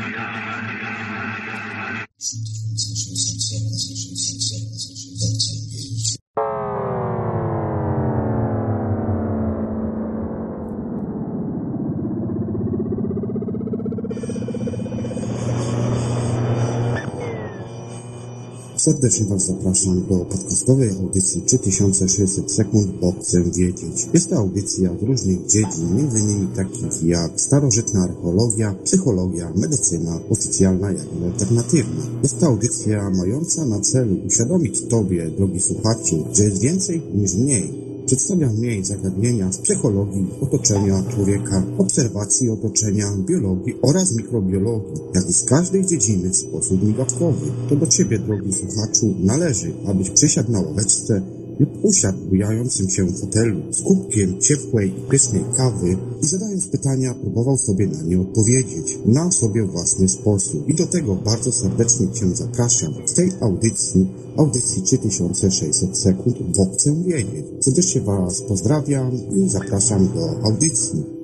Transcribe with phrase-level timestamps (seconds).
[18.85, 24.07] Serdecznie Was zapraszam do podcastowej audycji 3600 sekund, bo chcę wiedzieć.
[24.13, 26.47] Jest to audycja z różnych dziedzin, m.in.
[26.55, 32.03] takich jak starożytna archeologia, psychologia, medycyna, oficjalna jak i alternatywna.
[32.23, 37.84] Jest to audycja mająca na celu uświadomić Tobie, drogi słuchaczu, że jest więcej niż mniej.
[38.05, 45.43] Przedstawia mniej zagadnienia z psychologii, otoczenia człowieka, obserwacji otoczenia, biologii oraz mikrobiologii, jak i z
[45.43, 47.51] każdej dziedziny w sposób migawkowy.
[47.69, 51.21] To do Ciebie, drogi słuchaczu, należy, abyś przysiadł na ławeczce
[51.59, 57.57] lub usiadł bujającym się fotelu z kubkiem ciepłej i pysznej kawy i zadając pytania próbował
[57.57, 60.69] sobie na nie odpowiedzieć na sobie własny sposób.
[60.69, 64.07] I do tego bardzo serdecznie Cię zapraszam w tej audycji,
[64.37, 67.45] audycji 3600 sekund, bo chcę wiedzieć.
[67.59, 71.14] Serdecznie Was pozdrawiam i zapraszam do audycji.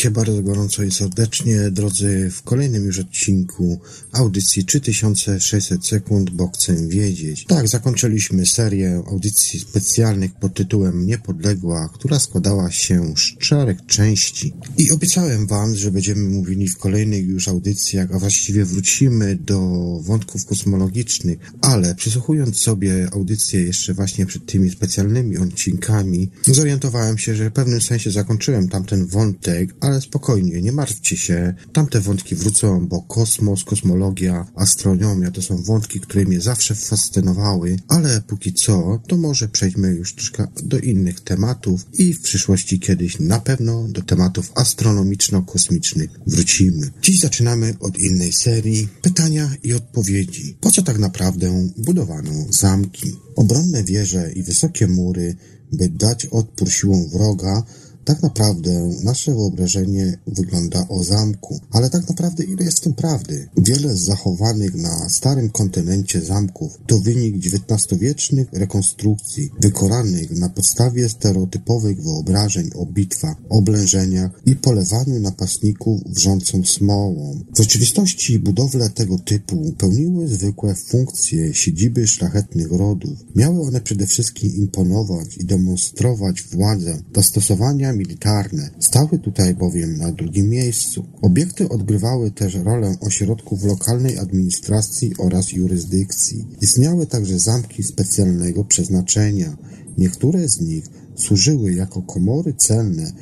[0.00, 3.80] Witajcie bardzo gorąco i serdecznie, drodzy, w kolejnym już odcinku
[4.12, 7.44] audycji 3600 sekund, bo chcę wiedzieć.
[7.44, 14.52] Tak, zakończyliśmy serię audycji specjalnych pod tytułem Niepodległa, która składała się z czterech części.
[14.78, 19.60] I obiecałem Wam, że będziemy mówili w kolejnych już audycjach, a właściwie wrócimy do
[20.02, 27.50] wątków kosmologicznych, ale przysłuchując sobie audycję jeszcze właśnie przed tymi specjalnymi odcinkami, zorientowałem się, że
[27.50, 31.54] w pewnym sensie zakończyłem tamten wątek, spokojnie, nie martwcie się.
[31.72, 38.22] Tamte wątki wrócą, bo kosmos, kosmologia, astronomia to są wątki, które mnie zawsze fascynowały, ale
[38.26, 43.40] póki co, to może przejdźmy już troszkę do innych tematów i w przyszłości kiedyś na
[43.40, 46.90] pewno do tematów astronomiczno-kosmicznych wrócimy.
[47.02, 50.56] Dziś zaczynamy od innej serii pytania i odpowiedzi.
[50.60, 53.16] Po co tak naprawdę budowano zamki?
[53.36, 55.36] Obronne wieże i wysokie mury,
[55.72, 57.62] by dać odpór siłom wroga,
[58.10, 63.48] tak naprawdę nasze wyobrażenie wygląda o zamku, ale tak naprawdę ile jest w tym prawdy?
[63.56, 72.02] Wiele z zachowanych na starym kontynencie zamków to wynik XIX-wiecznych rekonstrukcji, wykonanych na podstawie stereotypowych
[72.02, 77.40] wyobrażeń o bitwach, oblężeniach i polewaniu napastników wrzącą smołą.
[77.54, 83.18] W rzeczywistości budowle tego typu pełniły zwykłe funkcje siedziby szlachetnych rodów.
[83.36, 90.48] Miały one przede wszystkim imponować i demonstrować władzę, zastosowania militarne stały tutaj bowiem na drugim
[90.48, 91.04] miejscu.
[91.22, 96.46] Obiekty odgrywały też rolę ośrodków lokalnej administracji oraz jurysdykcji.
[96.60, 99.56] Istniały także zamki specjalnego przeznaczenia.
[99.98, 100.84] Niektóre z nich
[101.14, 103.12] służyły jako komory celne,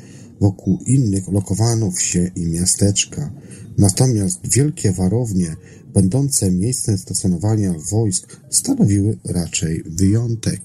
[0.41, 3.33] wokół innych lokowano wsie i miasteczka.
[3.79, 5.57] Natomiast wielkie warownie,
[5.95, 10.61] będące miejscem stacjonowania wojsk, stanowiły raczej wyjątek.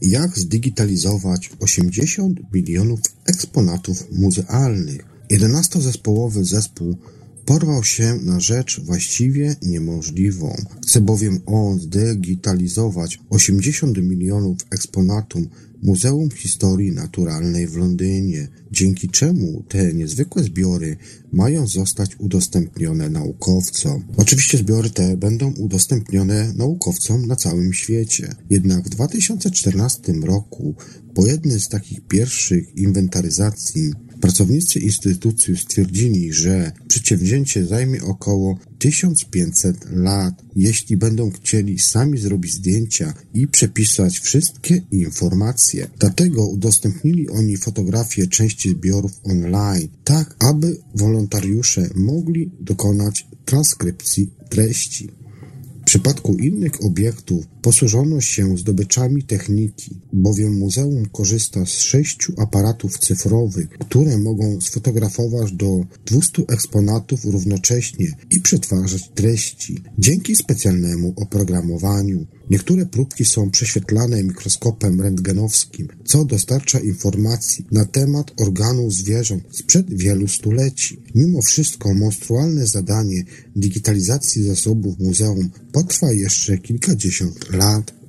[0.00, 5.04] Jak zdigitalizować 80 milionów eksponatów muzealnych?
[5.32, 6.96] 11-zespołowy zespół
[7.48, 10.56] porwał się na rzecz właściwie niemożliwą.
[10.82, 15.48] Chce bowiem on zdigitalizować 80 milionów eksponatum
[15.82, 20.96] Muzeum Historii Naturalnej w Londynie, dzięki czemu te niezwykłe zbiory
[21.32, 24.04] mają zostać udostępnione naukowcom.
[24.16, 28.34] Oczywiście zbiory te będą udostępnione naukowcom na całym świecie.
[28.50, 30.74] Jednak w 2014 roku
[31.14, 40.42] po jednej z takich pierwszych inwentaryzacji Pracownicy instytucji stwierdzili, że przedsięwzięcie zajmie około 1500 lat,
[40.56, 45.90] jeśli będą chcieli sami zrobić zdjęcia i przepisać wszystkie informacje.
[45.98, 55.08] Dlatego udostępnili oni fotografie części zbiorów online, tak aby wolontariusze mogli dokonać transkrypcji treści.
[55.82, 63.68] W przypadku innych obiektów posłużono się zdobyczami techniki, bowiem muzeum korzysta z sześciu aparatów cyfrowych,
[63.68, 69.82] które mogą sfotografować do 200 eksponatów równocześnie i przetwarzać treści.
[69.98, 78.94] Dzięki specjalnemu oprogramowaniu niektóre próbki są prześwietlane mikroskopem rentgenowskim, co dostarcza informacji na temat organów
[78.94, 81.02] zwierząt sprzed wielu stuleci.
[81.14, 83.24] Mimo wszystko monstrualne zadanie
[83.56, 87.57] digitalizacji zasobów muzeum potrwa jeszcze kilkadziesiąt lat.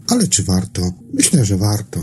[0.07, 0.81] Ale czy warto?
[1.13, 1.99] Myślę, że warto.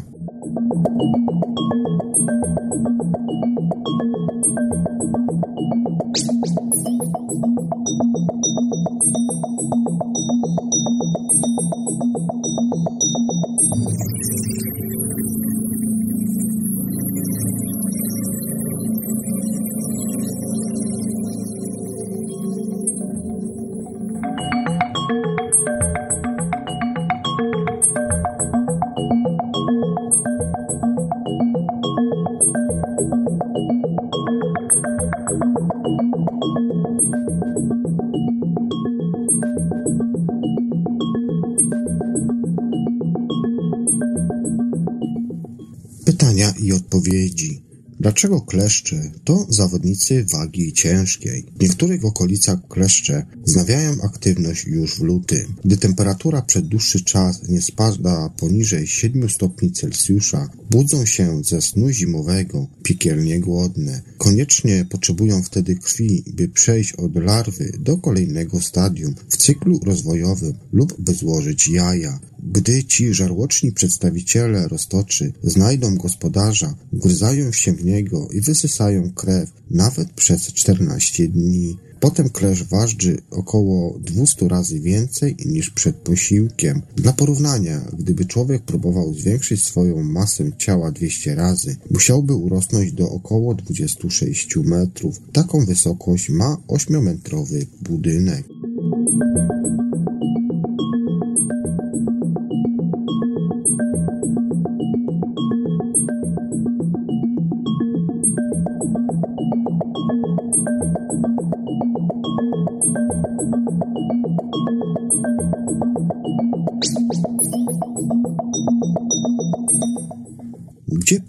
[48.17, 51.47] Dlaczego kleszcze to zawodnicy wagi ciężkiej?
[51.59, 55.55] W niektórych okolicach kleszcze wznawiają aktywność już w lutym.
[55.65, 61.91] Gdy temperatura przez dłuższy czas nie spada poniżej 7 stopni Celsjusza, budzą się ze snu
[61.91, 64.03] zimowego, piekielnie głodne.
[64.19, 71.01] Koniecznie potrzebują wtedy krwi, by przejść od larwy do kolejnego stadium w cyklu rozwojowym lub
[71.01, 72.21] by złożyć jaja.
[72.57, 80.13] Gdy ci żarłoczni przedstawiciele roztoczy znajdą gospodarza, gryzają się w niego i wysysają krew, nawet
[80.13, 81.77] przez 14 dni.
[82.01, 86.83] Potem klesz waży około 200 razy więcej niż przed posiłkiem.
[86.97, 93.55] Dla porównania, gdyby człowiek próbował zwiększyć swoją masę ciała 200 razy, musiałby urosnąć do około
[93.55, 95.21] 26 metrów.
[95.33, 98.45] Taką wysokość ma 8-metrowy budynek.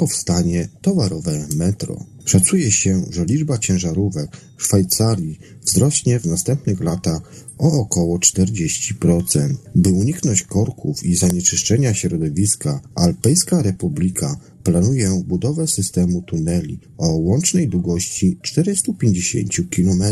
[0.08, 2.06] Powstanie towarowe metro.
[2.26, 7.22] Szacuje się, że liczba ciężarówek w Szwajcarii wzrośnie w następnych latach
[7.58, 9.56] o około 40%.
[9.76, 18.40] By uniknąć korków i zanieczyszczenia środowiska, Alpejska Republika planuje budowę systemu tuneli o łącznej długości
[18.42, 20.04] 450 km.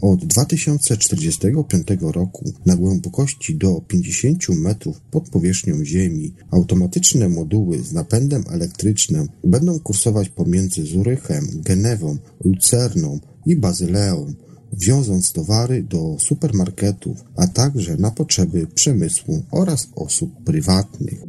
[0.00, 8.44] Od 2045 roku na głębokości do 50 metrów pod powierzchnią Ziemi automatyczne moduły z napędem
[8.50, 14.34] elektrycznym będą kursować pomiędzy Zurychem, Genewą, Lucerną i Bazyleą
[14.72, 21.22] wioząc towary do supermarketów, a także na potrzeby przemysłu oraz osób prywatnych.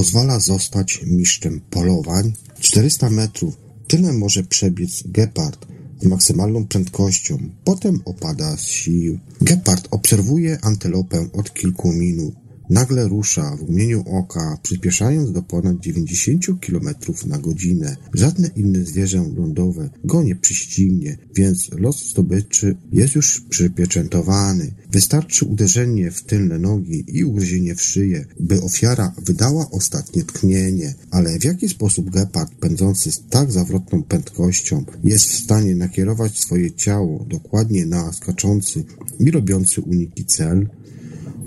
[0.00, 2.32] Pozwala zostać mistrzem polowań?
[2.60, 3.56] 400 metrów.
[3.86, 5.66] Tyle może przebiec gepard
[6.02, 7.38] z maksymalną prędkością.
[7.64, 9.18] Potem opada z sił.
[9.40, 12.34] Gepard obserwuje antylopę od kilku minut.
[12.70, 16.94] Nagle rusza w mgnieniu oka, przyspieszając do ponad 90 km
[17.26, 17.96] na godzinę.
[18.14, 24.74] Żadne inne zwierzę lądowe go nie przyścignie, więc los zdobyczy jest już przypieczętowany.
[24.92, 30.94] Wystarczy uderzenie w tylne nogi i ugryzienie w szyję, by ofiara wydała ostatnie tknienie.
[31.10, 36.72] Ale w jaki sposób gepard pędzący z tak zawrotną prędkością jest w stanie nakierować swoje
[36.72, 38.84] ciało dokładnie na skaczący
[39.18, 40.68] i robiący uniki cel?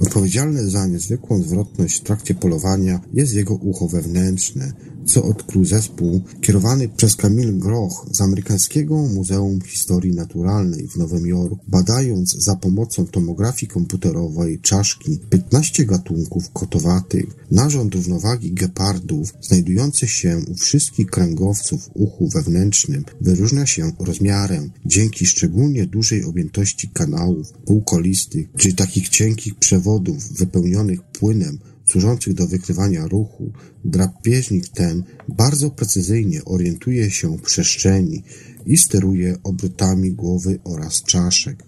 [0.04, 4.74] Odpowiedzialne za niezwykłą zwrotność w trakcie polowania jest jego ucho wewnętrzne,
[5.06, 11.60] co odkrył zespół kierowany przez Camille Groch z Amerykańskiego Muzeum Historii Naturalnej w Nowym Jorku,
[11.68, 17.26] badając za pomocą tomografii komputerowej czaszki 15 gatunków kotowatych.
[17.52, 25.86] Narząd równowagi gepardów, znajdujący się u wszystkich kręgowców uchu wewnętrznym, wyróżnia się rozmiarem dzięki szczególnie
[25.86, 33.52] dużej objętości kanałów półkolistych czy takich cienkich przewodów wypełnionych płynem służących do wykrywania ruchu,
[33.86, 38.24] drapieżnik ten bardzo precyzyjnie orientuje się w przestrzeni
[38.66, 41.64] i steruje obrotami głowy oraz czaszek.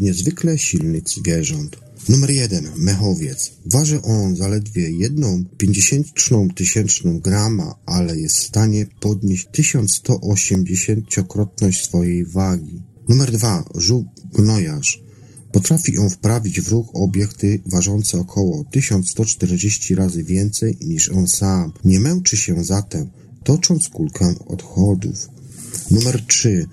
[0.00, 1.76] Niezwykle silnych zwierząt.
[2.08, 2.68] Numer jeden.
[2.76, 3.52] Mechowiec.
[3.66, 12.82] Waży on zaledwie jedną pięćdziesiętną tysięczną grama, ale jest w stanie podnieść 1180-krotność swojej wagi.
[13.08, 13.64] Numer dwa.
[13.74, 15.02] Żółk gnojarz.
[15.52, 21.72] Potrafi on wprawić w ruch obiekty ważące około 1140 razy więcej niż on sam.
[21.84, 23.10] Nie męczy się zatem,
[23.44, 25.28] tocząc kulkę odchodów.
[25.90, 26.66] Numer 3.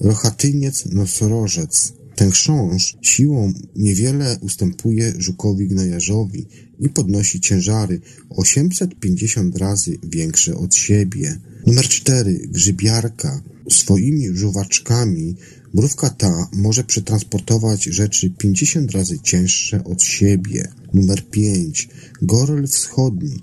[0.00, 1.92] Rochatyniec nosorożec.
[2.16, 6.46] Ten chrząszcz siłą niewiele ustępuje żukowi gnojarzowi
[6.80, 8.00] i podnosi ciężary
[8.30, 11.38] 850 razy większe od siebie.
[11.66, 12.40] Numer 4.
[12.48, 13.42] Grzybiarka.
[13.70, 15.36] Swoimi żuwaczkami
[15.74, 20.68] mrówka ta może przetransportować rzeczy 50 razy cięższe od siebie.
[20.94, 21.88] Numer 5.
[22.22, 23.42] Goryl wschodni.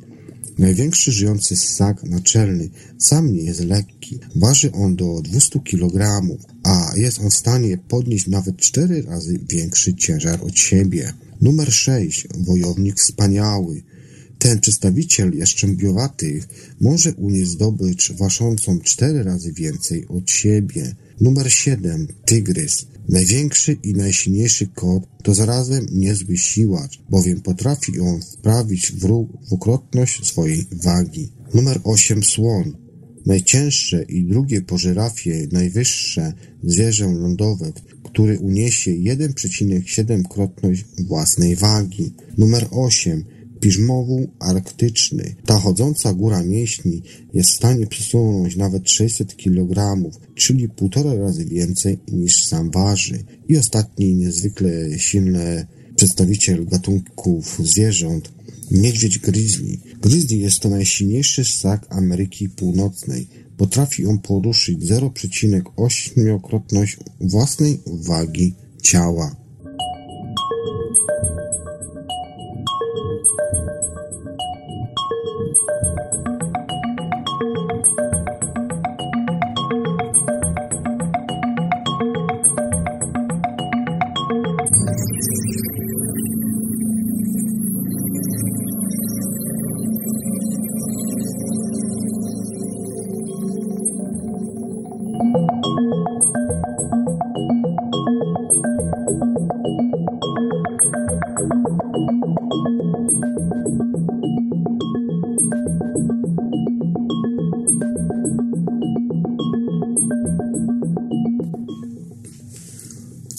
[0.58, 4.20] Największy żyjący ssak naczelny sam nie jest lekki.
[4.36, 6.22] Waży on do 200 kg,
[6.70, 11.14] a jest on w stanie podnieść nawet 4 razy większy ciężar od siebie.
[11.42, 12.28] Numer 6.
[12.38, 13.84] Wojownik wspaniały.
[14.40, 16.48] Ten przedstawiciel jaszczębiowatych
[16.82, 20.96] może unieść zdobycz ważącą 4 razy więcej od siebie.
[21.22, 22.08] Numer 7.
[22.26, 22.86] Tygrys.
[23.10, 30.26] Największy i najsilniejszy kot to zarazem niezły siłacz, bowiem potrafi on wprawić w ruch dwukrotność
[30.28, 31.32] swojej wagi.
[31.54, 32.24] Numer 8.
[32.24, 32.89] Słoń.
[33.26, 36.34] Najcięższe i drugie po żyrafie najwyższe
[36.64, 37.72] zwierzę lądowe,
[38.04, 42.14] który uniesie 1,7-krotność własnej wagi.
[42.38, 43.24] Numer 8.
[43.60, 45.36] Piżmowu arktyczny.
[45.46, 47.02] Ta chodząca góra mięśni
[47.34, 49.96] jest w stanie przesunąć nawet 600 kg,
[50.36, 53.24] czyli półtora razy więcej niż sam waży.
[53.48, 58.32] I ostatni niezwykle silny przedstawiciel gatunków zwierząt,
[58.72, 59.78] niedźwiedź grizzly.
[60.02, 63.28] Grizzly jest to najsilniejszy ssak Ameryki Północnej.
[63.58, 69.39] Potrafi on poruszyć 0,8-krotność własnej wagi ciała.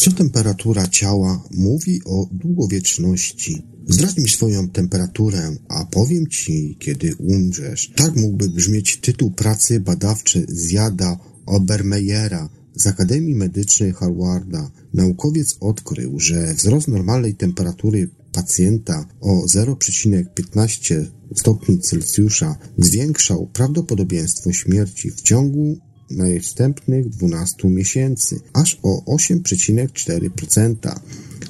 [0.00, 3.62] Co temperatura ciała mówi o długowieczności?
[3.88, 7.92] Zdradź mi swoją temperaturę, a powiem ci, kiedy umrzesz.
[7.97, 14.71] Tak mógłby brzmieć tytuł pracy badawczej zjada Obermeyera z Akademii Medycznej Harvarda.
[14.95, 25.21] Naukowiec odkrył, że wzrost normalnej temperatury pacjenta o 0,15 stopni Celsjusza zwiększał prawdopodobieństwo śmierci w
[25.23, 25.78] ciągu
[26.11, 31.00] następnych 12 miesięcy, aż o 8,4%.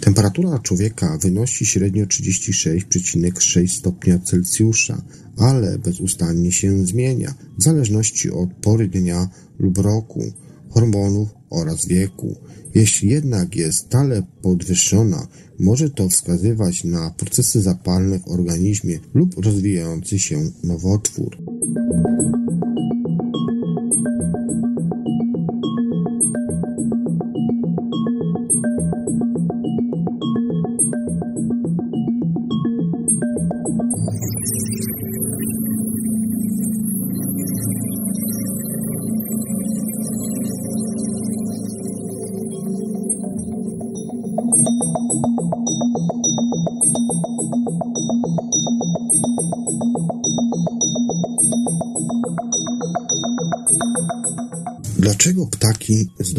[0.01, 5.03] Temperatura człowieka wynosi średnio 36,6 stopnia Celsjusza,
[5.37, 10.33] ale bezustannie się zmienia w zależności od pory dnia lub roku,
[10.71, 12.37] hormonów oraz wieku.
[12.75, 15.27] Jeśli jednak jest stale podwyższona,
[15.59, 21.39] może to wskazywać na procesy zapalne w organizmie lub rozwijający się nowotwór.
[24.03, 24.70] thank you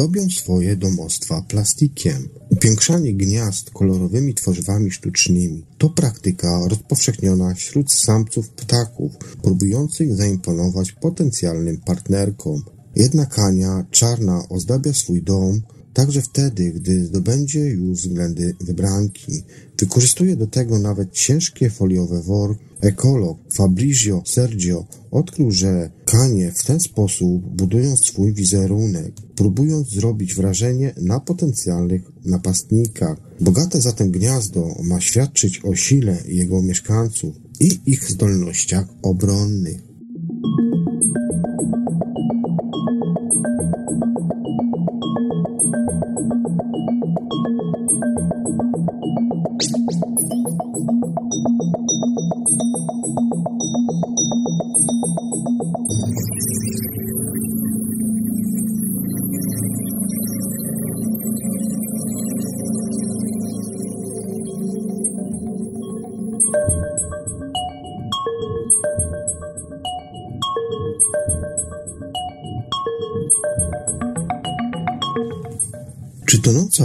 [0.01, 2.29] zdobią swoje domostwa plastikiem?
[2.49, 12.61] Upiększanie gniazd kolorowymi tworzywami sztucznymi to praktyka rozpowszechniona wśród samców ptaków, próbujących zaimponować potencjalnym partnerkom.
[12.95, 15.61] Jednak Ania czarna ozdabia swój dom
[15.93, 19.43] także wtedy, gdy zdobędzie już względy wybranki.
[19.79, 22.70] Wykorzystuje do tego nawet ciężkie foliowe worki.
[22.81, 30.93] Ekolog Fabrizio Sergio odkrył, że kanie w ten sposób budują swój wizerunek, próbując zrobić wrażenie
[31.01, 33.17] na potencjalnych napastnikach.
[33.41, 39.90] Bogate zatem gniazdo ma świadczyć o sile jego mieszkańców i ich zdolnościach obronnych.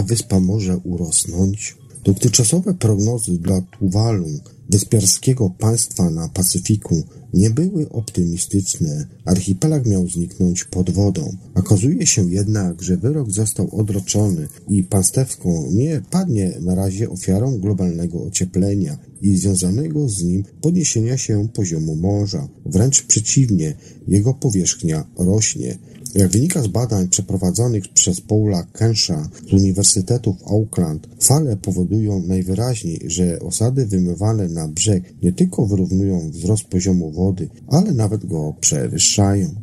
[0.07, 1.75] Wyspa może urosnąć?
[2.03, 4.27] Dotychczasowe prognozy dla Tuwalu,
[4.69, 9.07] wyspiarskiego państwa na Pacyfiku, nie były optymistyczne.
[9.25, 11.37] Archipelag miał zniknąć pod wodą.
[11.55, 18.23] Okazuje się jednak, że wyrok został odroczony i państewko nie padnie na razie ofiarą globalnego
[18.23, 22.47] ocieplenia i związanego z nim podniesienia się poziomu morza.
[22.65, 23.75] Wręcz przeciwnie,
[24.07, 25.77] jego powierzchnia rośnie.
[26.17, 33.01] Jak wynika z badań przeprowadzonych przez Paula Kensha z Uniwersytetu w Auckland, fale powodują najwyraźniej,
[33.07, 39.55] że osady wymywane na brzeg nie tylko wyrównują wzrost poziomu wody, ale nawet go przewyższają.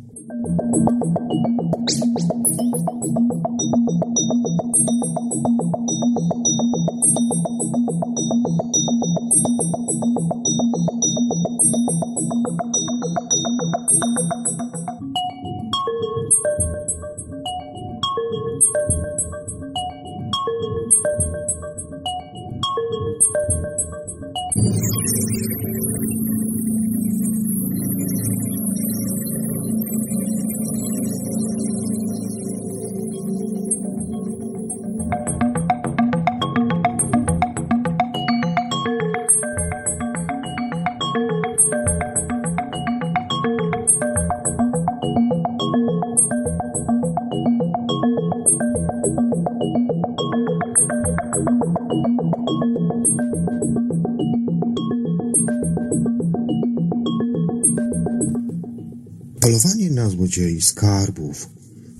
[59.45, 61.49] Polowanie na złodziei skarbów,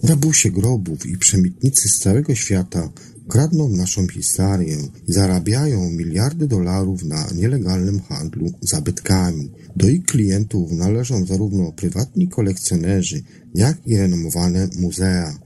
[0.05, 2.89] rabusie grobów i przemytnicy z całego świata
[3.29, 9.51] kradną naszą historię i zarabiają miliardy dolarów na nielegalnym handlu zabytkami.
[9.75, 13.23] Do ich klientów należą zarówno prywatni kolekcjonerzy,
[13.55, 15.39] jak i renomowane muzea.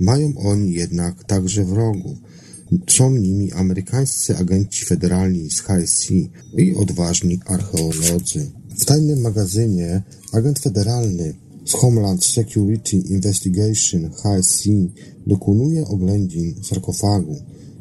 [0.00, 2.18] Mają oni jednak także wrogów.
[2.88, 6.10] Są nimi amerykańscy agenci federalni z HSC
[6.56, 8.50] i odważni archeolodzy.
[8.80, 10.02] W tajnym magazynie
[10.32, 11.34] agent federalny
[11.66, 14.68] z Homeland Security Investigation HSC
[15.26, 17.36] dokonuje oględzin sarkofagu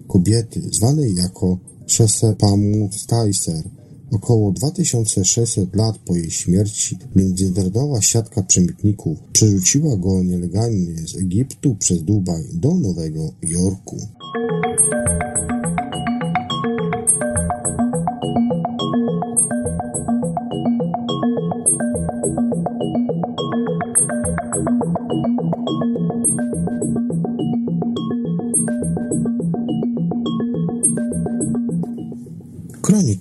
[0.08, 3.64] kobiety zwanej jako Chesepamu Staiser.
[4.12, 12.04] Około 2600 lat po jej śmierci międzynarodowa siatka przemytników przerzuciła go nielegalnie z Egiptu przez
[12.04, 13.98] Dubaj do Nowego Jorku.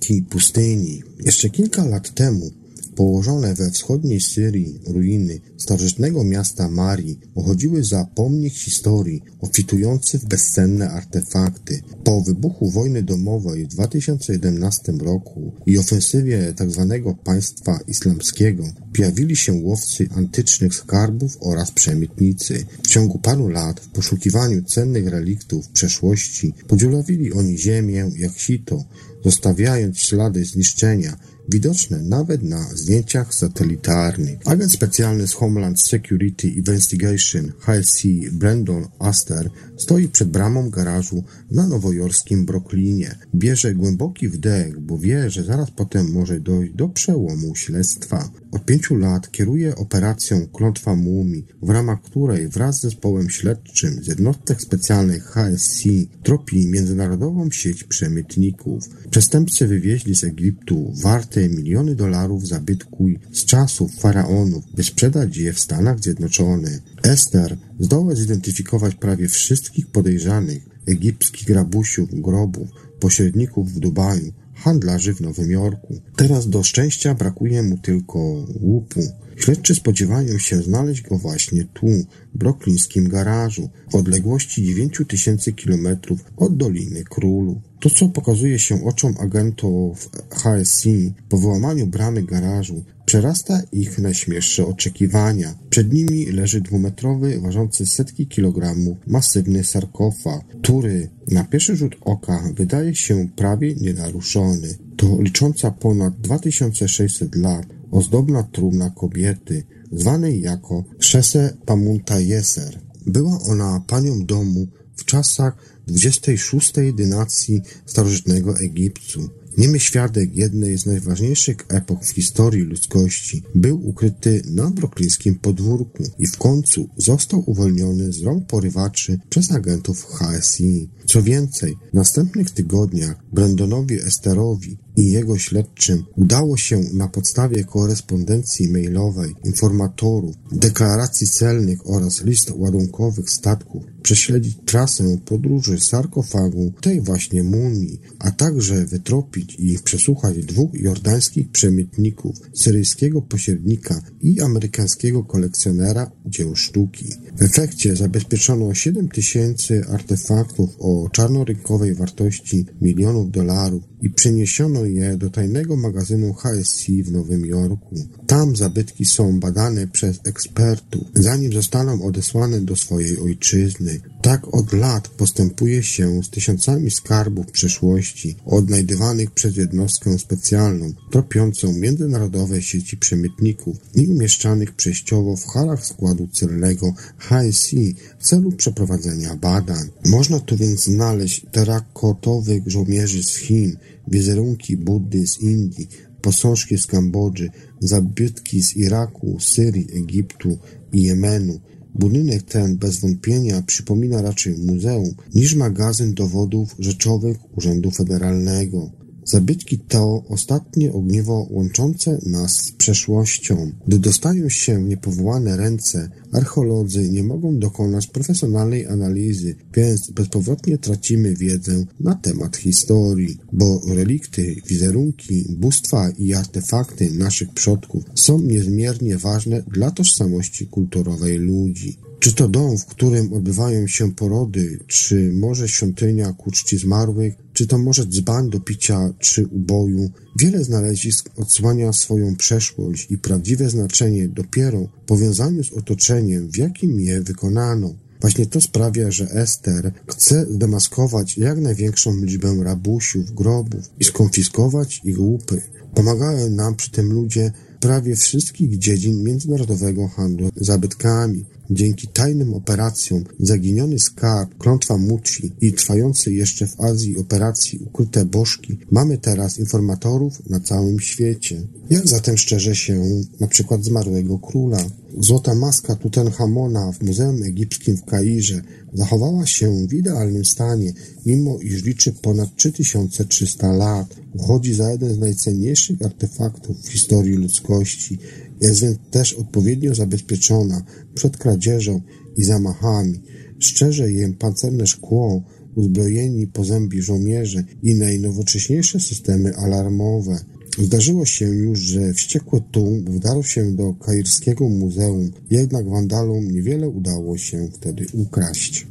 [0.05, 1.03] Kroniki pustyni.
[1.19, 2.51] Jeszcze kilka lat temu
[2.95, 10.89] Położone we wschodniej Syrii ruiny starożytnego miasta Marii uchodziły za pomnik historii, obfitujący w bezcenne
[10.89, 11.81] artefakty.
[12.03, 17.01] Po wybuchu wojny domowej w 2011 roku i ofensywie tzw.
[17.05, 18.63] Tak państwa islamskiego
[18.95, 22.65] pojawili się łowcy antycznych skarbów oraz przemytnicy.
[22.83, 28.83] W ciągu paru lat w poszukiwaniu cennych reliktów przeszłości podzielowili oni ziemię jak sito,
[29.25, 31.17] zostawiając ślady zniszczenia,
[31.49, 34.39] widoczne nawet na zdjęciach satelitarnych.
[34.45, 42.45] Agent specjalny z Homeland Security Investigation HSC Brandon Aster stoi przed bramą garażu na nowojorskim
[42.45, 43.15] Brooklynie.
[43.35, 48.29] Bierze głęboki wdech, bo wie, że zaraz potem może dojść do przełomu śledztwa.
[48.55, 54.07] Od pięciu lat kieruje operacją Klątwa Mumii, w ramach której wraz z zespołem śledczym z
[54.07, 55.83] jednostek specjalnych HSC
[56.23, 58.89] tropi międzynarodową sieć przemytników.
[59.09, 65.59] Przestępcy wywieźli z Egiptu warte miliony dolarów zabytku z czasów faraonów, by sprzedać je w
[65.59, 66.81] Stanach Zjednoczonych.
[67.03, 75.51] Esther zdoła zidentyfikować prawie wszystkich podejrzanych egipskich grabusiów, grobów, pośredników w Dubaju, handlarzy w Nowym
[75.51, 76.01] Jorku.
[76.15, 78.19] Teraz do szczęścia brakuje mu tylko
[78.61, 79.01] łupu.
[79.35, 81.87] Śledczy spodziewają się znaleźć go właśnie tu,
[82.35, 87.57] w broklińskim garażu, w odległości 9000 kilometrów od Doliny Królów.
[87.85, 90.83] To, co pokazuje się oczom agentów HSC
[91.29, 95.55] po wyłamaniu bramy garażu, przerasta ich najśmielsze oczekiwania.
[95.69, 102.95] Przed nimi leży dwumetrowy, ważący setki kilogramów, masywny sarkofag, który na pierwszy rzut oka wydaje
[102.95, 104.77] się prawie nienaruszony.
[104.97, 112.79] To licząca ponad 2600 lat ozdobna trumna kobiety, zwanej jako Szese Pamunta Jeser.
[113.07, 116.73] Była ona panią domu w czasach 26.
[116.93, 119.29] dynacji starożytnego Egiptu.
[119.57, 126.27] Niemy świadek jednej z najważniejszych epok w historii ludzkości był ukryty na broklińskim podwórku i
[126.27, 130.89] w końcu został uwolniony z rąk porywaczy przez agentów HSI.
[131.05, 138.69] Co więcej, w następnych tygodniach Brandonowi Esterowi i jego śledczym udało się na podstawie korespondencji
[138.69, 148.01] mailowej, informatorów, deklaracji celnych oraz list ładunkowych statków prześledzić trasę podróży sarkofagu tej właśnie mumii,
[148.19, 157.05] a także wytropić i przesłuchać dwóch jordańskich przemytników, syryjskiego pośrednika i amerykańskiego kolekcjonera dzieł sztuki.
[157.37, 165.29] W efekcie zabezpieczono 7 tysięcy artefaktów o czarnorynkowej wartości milionów dolarów i przeniesiono je do
[165.29, 167.95] tajnego magazynu HSC w Nowym Jorku.
[168.27, 173.99] Tam zabytki są badane przez ekspertów, zanim zostaną odesłane do swojej ojczyzny.
[174.21, 182.61] Tak od lat postępuje się z tysiącami skarbów przeszłości, odnajdywanych przez jednostkę specjalną, tropiącą międzynarodowe
[182.61, 187.71] sieci przemytników i umieszczanych przejściowo w halach składu celnego HSC
[188.19, 189.89] w celu przeprowadzenia badań.
[190.05, 195.87] Można tu więc znaleźć terakotowych żołnierzy z Chin, wizerunki Buddy z Indii,
[196.21, 200.57] posążki z Kambodży, zabytki z Iraku, Syrii, Egiptu
[200.93, 201.59] i Jemenu.
[201.95, 208.91] Budynek ten bez wątpienia przypomina raczej muzeum niż magazyn dowodów rzeczowych Urzędu Federalnego.
[209.25, 213.71] Zabytki to ostatnie ogniwo łączące nas z przeszłością.
[213.87, 221.85] Gdy dostają się niepowołane ręce, archeolodzy nie mogą dokonać profesjonalnej analizy, więc bezpowrotnie tracimy wiedzę
[221.99, 229.91] na temat historii, bo relikty, wizerunki, bóstwa i artefakty naszych przodków są niezmiernie ważne dla
[229.91, 231.97] tożsamości kulturowej ludzi.
[232.19, 237.67] Czy to dom, w którym odbywają się porody, czy może świątynia ku czci zmarłych, czy
[237.67, 244.27] to może dzban do picia czy uboju, wiele znalezisk odsłania swoją przeszłość i prawdziwe znaczenie
[244.27, 247.93] dopiero w powiązaniu z otoczeniem, w jakim je wykonano.
[248.21, 255.19] Właśnie to sprawia, że Ester chce zdemaskować jak największą liczbę rabusiów, grobów i skonfiskować ich
[255.19, 255.61] łupy.
[255.93, 261.45] Pomagają nam przy tym ludzie prawie wszystkich dziedzin międzynarodowego handlu zabytkami.
[261.69, 268.77] Dzięki tajnym operacjom Zaginiony Skarb, Klątwa Muci i trwającej jeszcze w Azji operacji Ukryte Bożki
[268.91, 271.61] mamy teraz informatorów na całym świecie.
[271.89, 273.03] Jak zatem szczerze się
[273.39, 274.77] na przykład zmarłego króla?
[275.19, 278.61] Złota maska Tutenchamona w Muzeum Egipskim w Kairze
[278.93, 280.93] zachowała się w idealnym stanie,
[281.25, 284.15] mimo iż liczy ponad 3300 lat.
[284.33, 288.17] Uchodzi za jeden z najcenniejszych artefaktów w historii ludzkości.
[288.61, 292.01] Jest też odpowiednio zabezpieczona przed kradzieżą
[292.37, 293.21] i zamachami.
[293.59, 295.43] Szczerze jem pancerne szkło
[295.75, 300.39] uzbrojeni po zębi żołnierze i najnowocześniejsze systemy alarmowe.
[300.79, 307.37] Zdarzyło się już, że wściekły tłum wdarł się do kairskiego muzeum, jednak wandalom niewiele udało
[307.37, 308.87] się wtedy ukraść.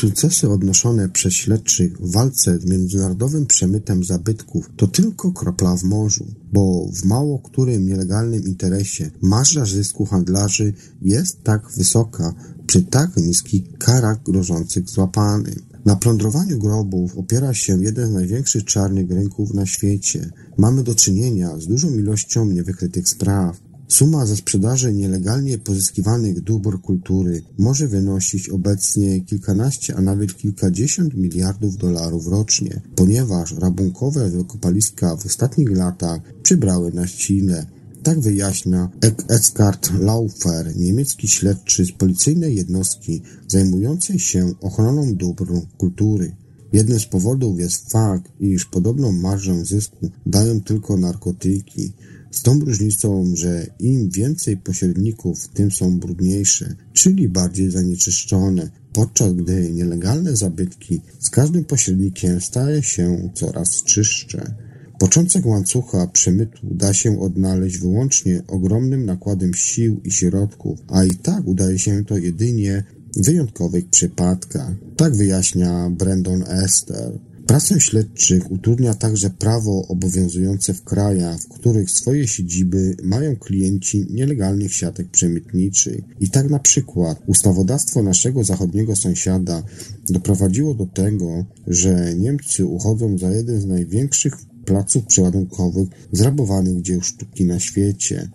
[0.00, 6.26] Sukcesy odnoszone przez śledczych w walce z międzynarodowym przemytem zabytków to tylko kropla w morzu,
[6.52, 12.34] bo w mało którym nielegalnym interesie marża zysku handlarzy jest tak wysoka
[12.66, 15.62] przy tak niskich karach grożących złapanym.
[15.84, 20.30] Na plądrowaniu grobów opiera się jeden z największych czarnych rynków na świecie.
[20.58, 23.69] Mamy do czynienia z dużą ilością niewykrytych spraw.
[23.90, 31.76] Suma ze sprzedaży nielegalnie pozyskiwanych dóbr kultury może wynosić obecnie kilkanaście, a nawet kilkadziesiąt miliardów
[31.76, 37.66] dolarów rocznie, ponieważ rabunkowe wykopaliska w ostatnich latach przybrały na sile.
[38.02, 38.90] Tak wyjaśnia
[39.28, 45.46] Eckhard Laufer, niemiecki śledczy z policyjnej jednostki zajmującej się ochroną dóbr
[45.78, 46.36] kultury.
[46.72, 51.92] Jednym z powodów jest fakt, iż podobną marżę zysku dają tylko narkotyki,
[52.30, 59.72] z tą różnicą, że im więcej pośredników, tym są brudniejsze, czyli bardziej zanieczyszczone, podczas gdy
[59.72, 64.54] nielegalne zabytki z każdym pośrednikiem staje się coraz czystsze.
[64.98, 71.46] Początek łańcucha przemytu da się odnaleźć wyłącznie ogromnym nakładem sił i środków, a i tak
[71.46, 72.84] udaje się to jedynie
[73.16, 74.72] w wyjątkowych przypadkach.
[74.96, 77.18] Tak wyjaśnia Brandon Esther.
[77.50, 84.74] Pracę śledczych utrudnia także prawo obowiązujące w krajach, w których swoje siedziby mają klienci nielegalnych
[84.74, 86.04] siatek przemytniczych.
[86.20, 89.62] I tak na przykład ustawodawstwo naszego zachodniego sąsiada
[90.10, 94.34] doprowadziło do tego, że Niemcy uchodzą za jeden z największych
[94.64, 98.30] placów przeładunkowych zrabowanych dzieł sztuki na świecie.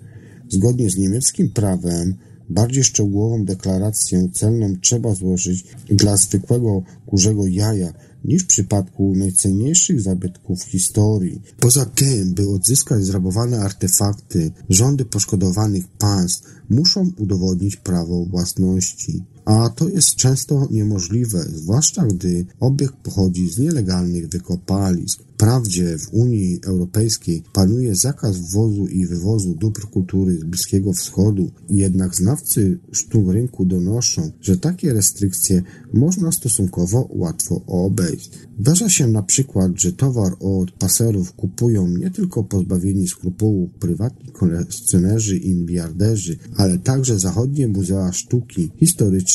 [0.50, 2.16] Zgodnie z niemieckim prawem
[2.50, 7.94] Bardziej szczegółową deklarację celną trzeba złożyć dla zwykłego kurzego jaja
[8.28, 11.42] niż w przypadku najcenniejszych zabytków historii.
[11.60, 19.24] Poza tym, by odzyskać zrabowane artefakty, rządy poszkodowanych państw muszą udowodnić prawo własności.
[19.46, 25.24] A to jest często niemożliwe, zwłaszcza gdy obieg pochodzi z nielegalnych wykopalisk.
[25.36, 32.16] Wprawdzie w Unii Europejskiej panuje zakaz wwozu i wywozu dóbr kultury z Bliskiego Wschodu, jednak
[32.16, 38.32] znawcy sztuk rynku donoszą, że takie restrykcje można stosunkowo łatwo obejść.
[38.60, 45.38] Zdarza się na przykład, że towar od paserów kupują nie tylko pozbawieni skrupułów prywatni kolekcjonerzy
[45.38, 48.72] i miliarderzy, ale także zachodnie muzea sztuki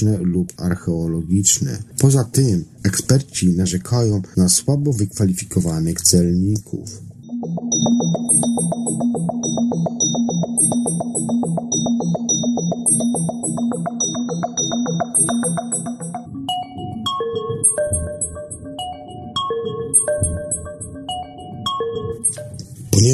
[0.00, 1.78] historyczne lub archeologiczne.
[1.98, 7.02] Poza tym eksperci narzekają na słabo wykwalifikowanych celników.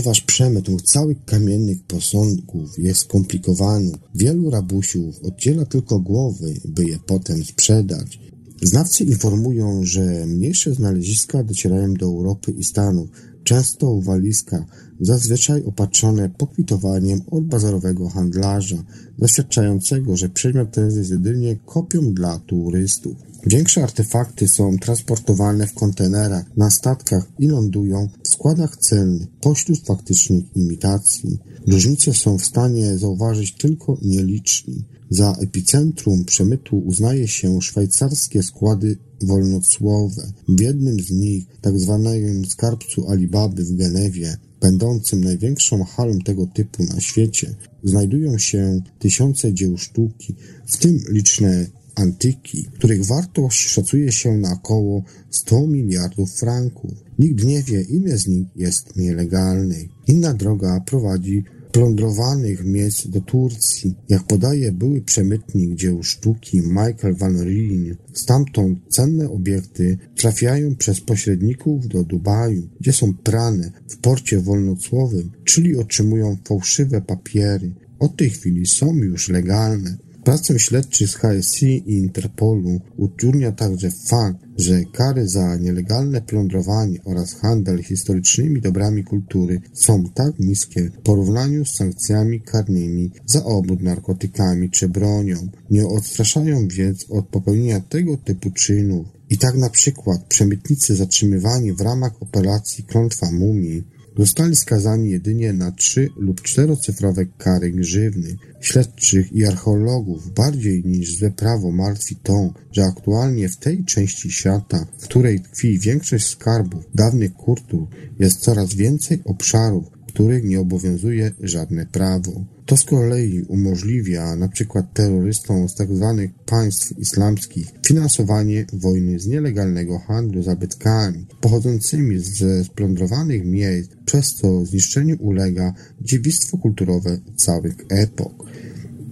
[0.07, 7.45] Ponieważ przemyt całych kamiennych posągów jest skomplikowany, wielu rabusiów oddziela tylko głowy, by je potem
[7.45, 8.21] sprzedać.
[8.63, 13.09] Znawcy informują, że mniejsze znaleziska docierają do Europy i Stanów,
[13.47, 14.63] często w walizkach,
[15.01, 18.85] zazwyczaj opatrzone pokwitowaniem od bazarowego handlarza,
[19.19, 23.17] zaświadczającego, że przedmiot ten jest jedynie kopią dla turystów.
[23.47, 30.45] Większe artefakty są transportowane w kontenerach, na statkach i lądują w składach celnych pośród faktycznych
[30.57, 31.39] imitacji.
[31.67, 34.85] Różnice są w stanie zauważyć tylko nieliczni.
[35.11, 40.33] Za epicentrum przemytu uznaje się szwajcarskie składy wolnocłowe.
[40.49, 46.85] W jednym z nich, tak zwanym skarbcu Alibaby w Genewie, będącym największą halą tego typu
[46.85, 50.35] na świecie, znajdują się tysiące dzieł sztuki,
[50.67, 56.91] w tym liczne antyki, których wartość szacuje się na około 100 miliardów franków.
[57.19, 59.89] Nikt nie wie, ile z nich jest nielegalnych.
[60.07, 61.45] Inna droga prowadzi
[61.77, 63.95] plądrowanych miejsc do Turcji.
[64.09, 71.89] Jak podaje były przemytnik dzieł sztuki Michael Van Rijn, stamtąd cenne obiekty trafiają przez pośredników
[71.89, 77.73] do Dubaju, gdzie są prane w porcie wolnocłowym, czyli otrzymują fałszywe papiery.
[77.99, 79.97] Od tej chwili są już legalne.
[80.27, 87.35] Pracę śledczych z HSI i Interpolu utrudnia także fakt, że kary za nielegalne plądrowanie oraz
[87.35, 94.71] handel historycznymi dobrami kultury są tak niskie w porównaniu z sankcjami karnymi za obrót narkotykami
[94.71, 95.49] czy bronią.
[95.71, 99.07] Nie odstraszają więc od popełnienia tego typu czynów.
[99.31, 105.73] I tak na przykład przemytnicy zatrzymywani w ramach operacji Klątwa Mumii zostali skazani jedynie na
[105.73, 108.37] trzy lub czterocyfrowe kary grzywny.
[108.61, 114.87] Śledczych i archeologów bardziej niż złe prawo martwi to, że aktualnie w tej części świata,
[114.99, 117.87] w której tkwi większość skarbów dawnych kultur,
[118.19, 122.45] jest coraz więcej obszarów, których nie obowiązuje żadne prawo.
[122.67, 124.83] To z kolei umożliwia np.
[124.95, 126.15] terrorystom z tzw.
[126.19, 134.65] Tak państw islamskich finansowanie wojny z nielegalnego handlu zabytkami pochodzącymi ze splądrowanych miejsc, przez co
[134.65, 138.45] zniszczeniu ulega dziedzictwo kulturowe całych epok.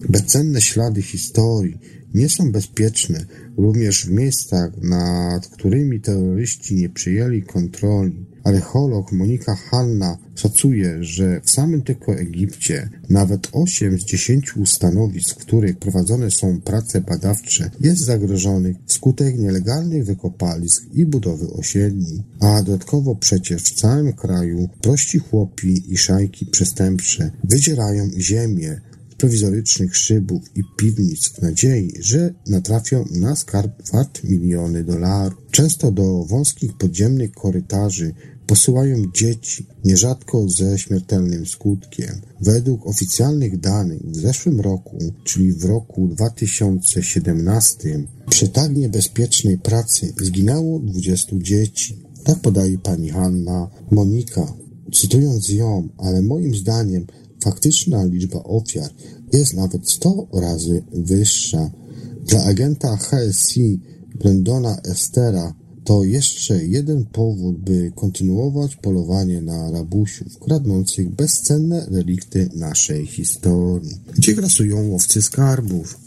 [0.09, 1.79] Bezcenne ślady historii
[2.15, 8.34] nie są bezpieczne również w miejscach, nad którymi terroryści nie przyjęli kontroli.
[8.45, 15.45] Archeolog Monika Hanna szacuje, że w samym tylko Egipcie nawet 8 z 10 stanowisk, w
[15.45, 22.23] których prowadzone są prace badawcze, jest zagrożonych wskutek nielegalnych wykopalisk i budowy osiedli.
[22.41, 28.81] A dodatkowo przecież w całym kraju prości chłopi i szajki przestępcze wydzierają ziemię,
[29.19, 35.39] prowizorycznych szybów i piwnic w nadziei, że natrafią na skarb wart miliony dolarów.
[35.51, 38.15] Często do wąskich podziemnych korytarzy
[38.47, 42.21] posyłają dzieci, nierzadko ze śmiertelnym skutkiem.
[42.41, 50.81] Według oficjalnych danych w zeszłym roku, czyli w roku 2017, przy tak niebezpiecznej pracy zginęło
[50.81, 52.03] 20 dzieci.
[52.25, 54.53] Tak podaje pani Hanna Monika.
[54.93, 57.07] Cytując ją, ale moim zdaniem
[57.45, 58.91] faktyczna liczba ofiar
[59.33, 61.71] jest nawet 100 razy wyższa.
[62.27, 63.81] Dla agenta HSI
[64.15, 65.55] Brendona Estera
[65.85, 74.01] to jeszcze jeden powód, by kontynuować polowanie na rabusiów kradnących bezcenne relikty naszej historii.
[74.15, 75.99] Gdzie grasują łowcy skarbów?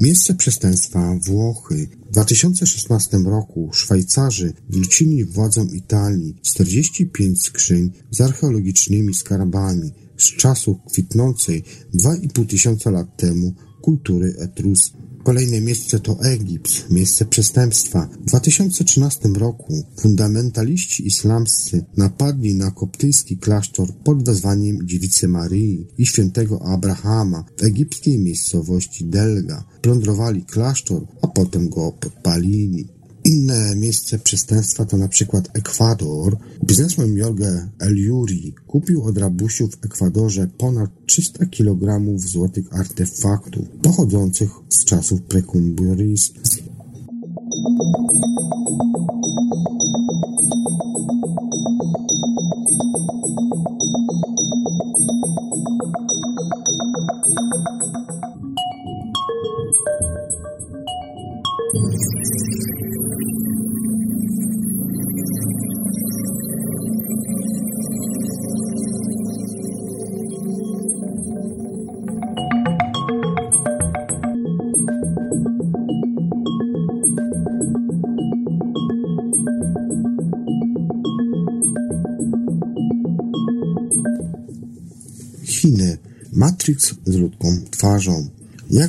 [0.00, 1.88] Miejsce przestępstwa Włochy.
[2.08, 11.62] W 2016 roku Szwajcarzy wrzucili władzom Italii 45 skrzyń z archeologicznymi skarbami z czasów kwitnącej
[11.94, 15.01] 2,5 tysiąca lat temu kultury Etruski.
[15.24, 18.08] Kolejne miejsce to Egipt, miejsce przestępstwa.
[18.20, 26.62] W 2013 roku fundamentaliści islamscy napadli na koptyjski klasztor pod wezwaniem Dziewicy Maryi i świętego
[26.62, 29.64] Abrahama w egipskiej miejscowości Delga.
[29.82, 32.88] Plądrowali klasztor, a potem go podpalili.
[33.24, 36.36] Inne miejsce przestępstwa to na przykład Ekwador.
[36.64, 44.84] Biznesmen Jorge Eliuri kupił od rabusiów w Ekwadorze ponad 300 kg złotych artefaktów pochodzących z
[44.84, 46.42] czasów prekumburystów.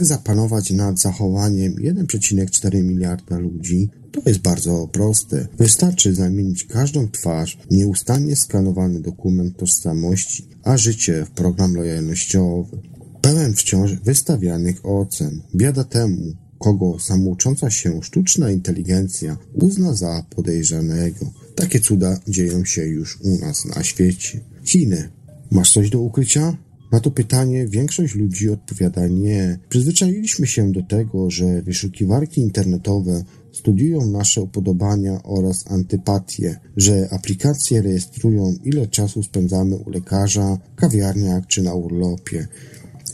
[0.04, 3.90] Zapanować nad zachowaniem 1,4 miliarda ludzi?
[4.12, 5.48] To jest bardzo proste.
[5.58, 12.82] Wystarczy zamienić każdą twarz w nieustannie skanowany dokument tożsamości, a życie w program lojalnościowy.
[13.22, 15.42] Pełen wciąż wystawianych ocen.
[15.56, 21.32] Biada temu, kogo samoucząca się sztuczna inteligencja uzna za podejrzanego.
[21.56, 24.40] Takie cuda dzieją się już u nas na świecie.
[24.64, 25.10] Chiny.
[25.52, 26.58] Masz coś do ukrycia?
[26.94, 29.60] Na to pytanie większość ludzi odpowiada nie.
[29.70, 38.56] Przyzwyczailiśmy się do tego, że wyszukiwarki internetowe studiują nasze upodobania oraz antypatie, że aplikacje rejestrują
[38.64, 42.48] ile czasu spędzamy u lekarza, kawiarniach czy na urlopie,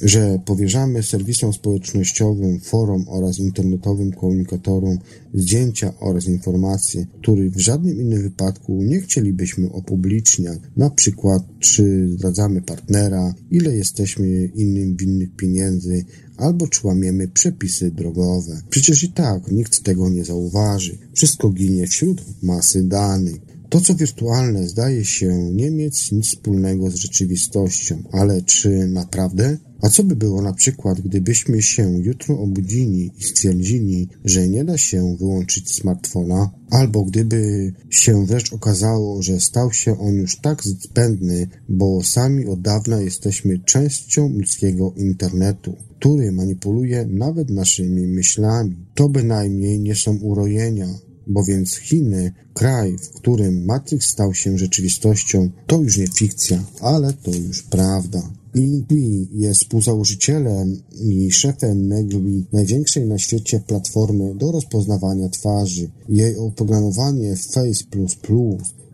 [0.01, 4.97] że powierzamy serwisom społecznościowym, forum oraz internetowym komunikatorom
[5.33, 12.61] zdjęcia oraz informacje, których w żadnym innym wypadku nie chcielibyśmy opubliczniać, na przykład czy zdradzamy
[12.61, 16.05] partnera, ile jesteśmy innym winnych pieniędzy,
[16.37, 18.61] albo czy łamiemy przepisy drogowe.
[18.69, 20.97] Przecież i tak nikt tego nie zauważy.
[21.13, 23.39] Wszystko ginie wśród masy danych.
[23.69, 29.57] To, co wirtualne, zdaje się nie mieć nic wspólnego z rzeczywistością, ale czy naprawdę?
[29.81, 34.77] A co by było na przykład, gdybyśmy się jutro obudzili i stwierdzili, że nie da
[34.77, 41.47] się wyłączyć smartfona, albo gdyby się wreszcie okazało, że stał się on już tak zbędny,
[41.69, 48.75] bo sami od dawna jesteśmy częścią ludzkiego internetu, który manipuluje nawet naszymi myślami.
[48.95, 50.87] To bynajmniej nie są urojenia,
[51.27, 57.31] bowiem Chiny, kraj, w którym Matrix stał się rzeczywistością, to już nie fikcja, ale to
[57.31, 58.38] już prawda.
[58.59, 65.89] Ingui jest współzałożycielem i szefem Megui, największej na świecie platformy do rozpoznawania twarzy.
[66.09, 67.83] Jej oprogramowanie Face++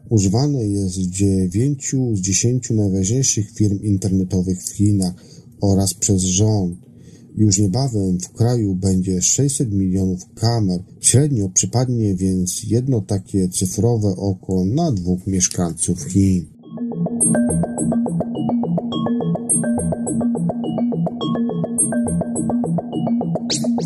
[0.09, 5.13] używane jest w dziewięciu z dziesięciu najważniejszych firm internetowych w Chinach
[5.61, 6.78] oraz przez rząd.
[7.38, 10.84] Już niebawem w kraju będzie 600 milionów kamer.
[11.01, 16.45] Średnio przypadnie więc jedno takie cyfrowe oko na dwóch mieszkańców Chin.
[23.51, 23.85] Jak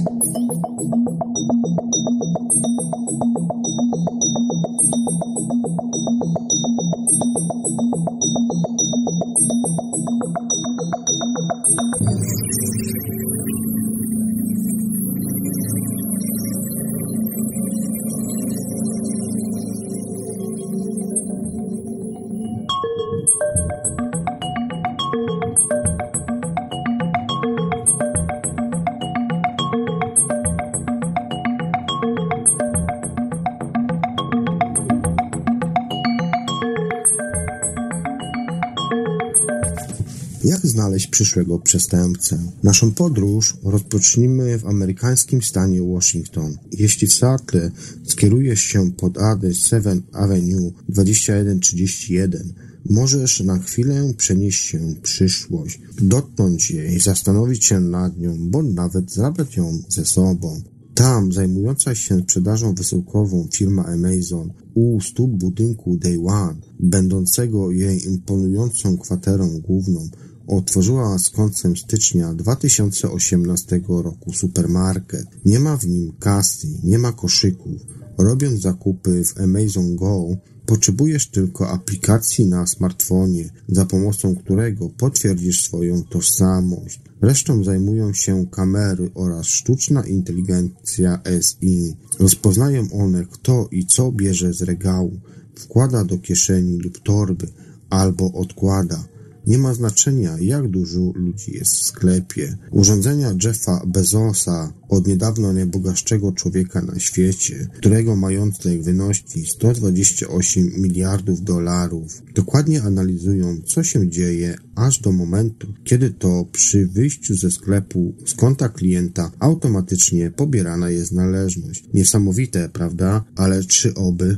[41.20, 42.40] przyszłego przestępcę?
[42.64, 46.58] Naszą podróż rozpocznijmy w amerykańskim stanie Washington.
[46.72, 47.72] Jeśli w Seattle
[48.08, 52.54] skierujesz się pod adres 7 Avenue 2131,
[52.90, 59.12] możesz na chwilę przenieść się w przyszłość, dotknąć jej, zastanowić się nad nią, bądź nawet
[59.12, 60.62] zabrać ją ze sobą.
[60.94, 68.98] Tam zajmująca się sprzedażą wysyłkową firma Amazon u stóp budynku Day One, będącego jej imponującą
[68.98, 70.10] kwaterą główną,
[70.50, 75.28] otworzyła z końcem stycznia 2018 roku supermarket.
[75.46, 77.82] Nie ma w nim kasy, nie ma koszyków.
[78.18, 80.28] Robiąc zakupy w Amazon Go,
[80.66, 87.02] potrzebujesz tylko aplikacji na smartfonie, za pomocą którego potwierdzisz swoją tożsamość.
[87.22, 91.96] Resztą zajmują się kamery oraz sztuczna inteligencja SI.
[92.20, 95.20] Rozpoznają one kto i co bierze z regału,
[95.56, 97.48] wkłada do kieszeni lub torby
[97.90, 99.04] albo odkłada.
[99.48, 102.58] Nie ma znaczenia, jak dużo ludzi jest w sklepie.
[102.72, 112.22] Urządzenia Jeffa Bezosa, od niedawna najbogatszego człowieka na świecie, którego majątek wynosi 128 miliardów dolarów,
[112.36, 118.34] dokładnie analizują, co się dzieje aż do momentu, kiedy to przy wyjściu ze sklepu z
[118.34, 121.84] konta klienta automatycznie pobierana jest należność.
[121.94, 123.24] Niesamowite, prawda?
[123.36, 124.38] Ale czy oby?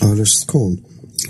[0.00, 0.80] Ależ skąd?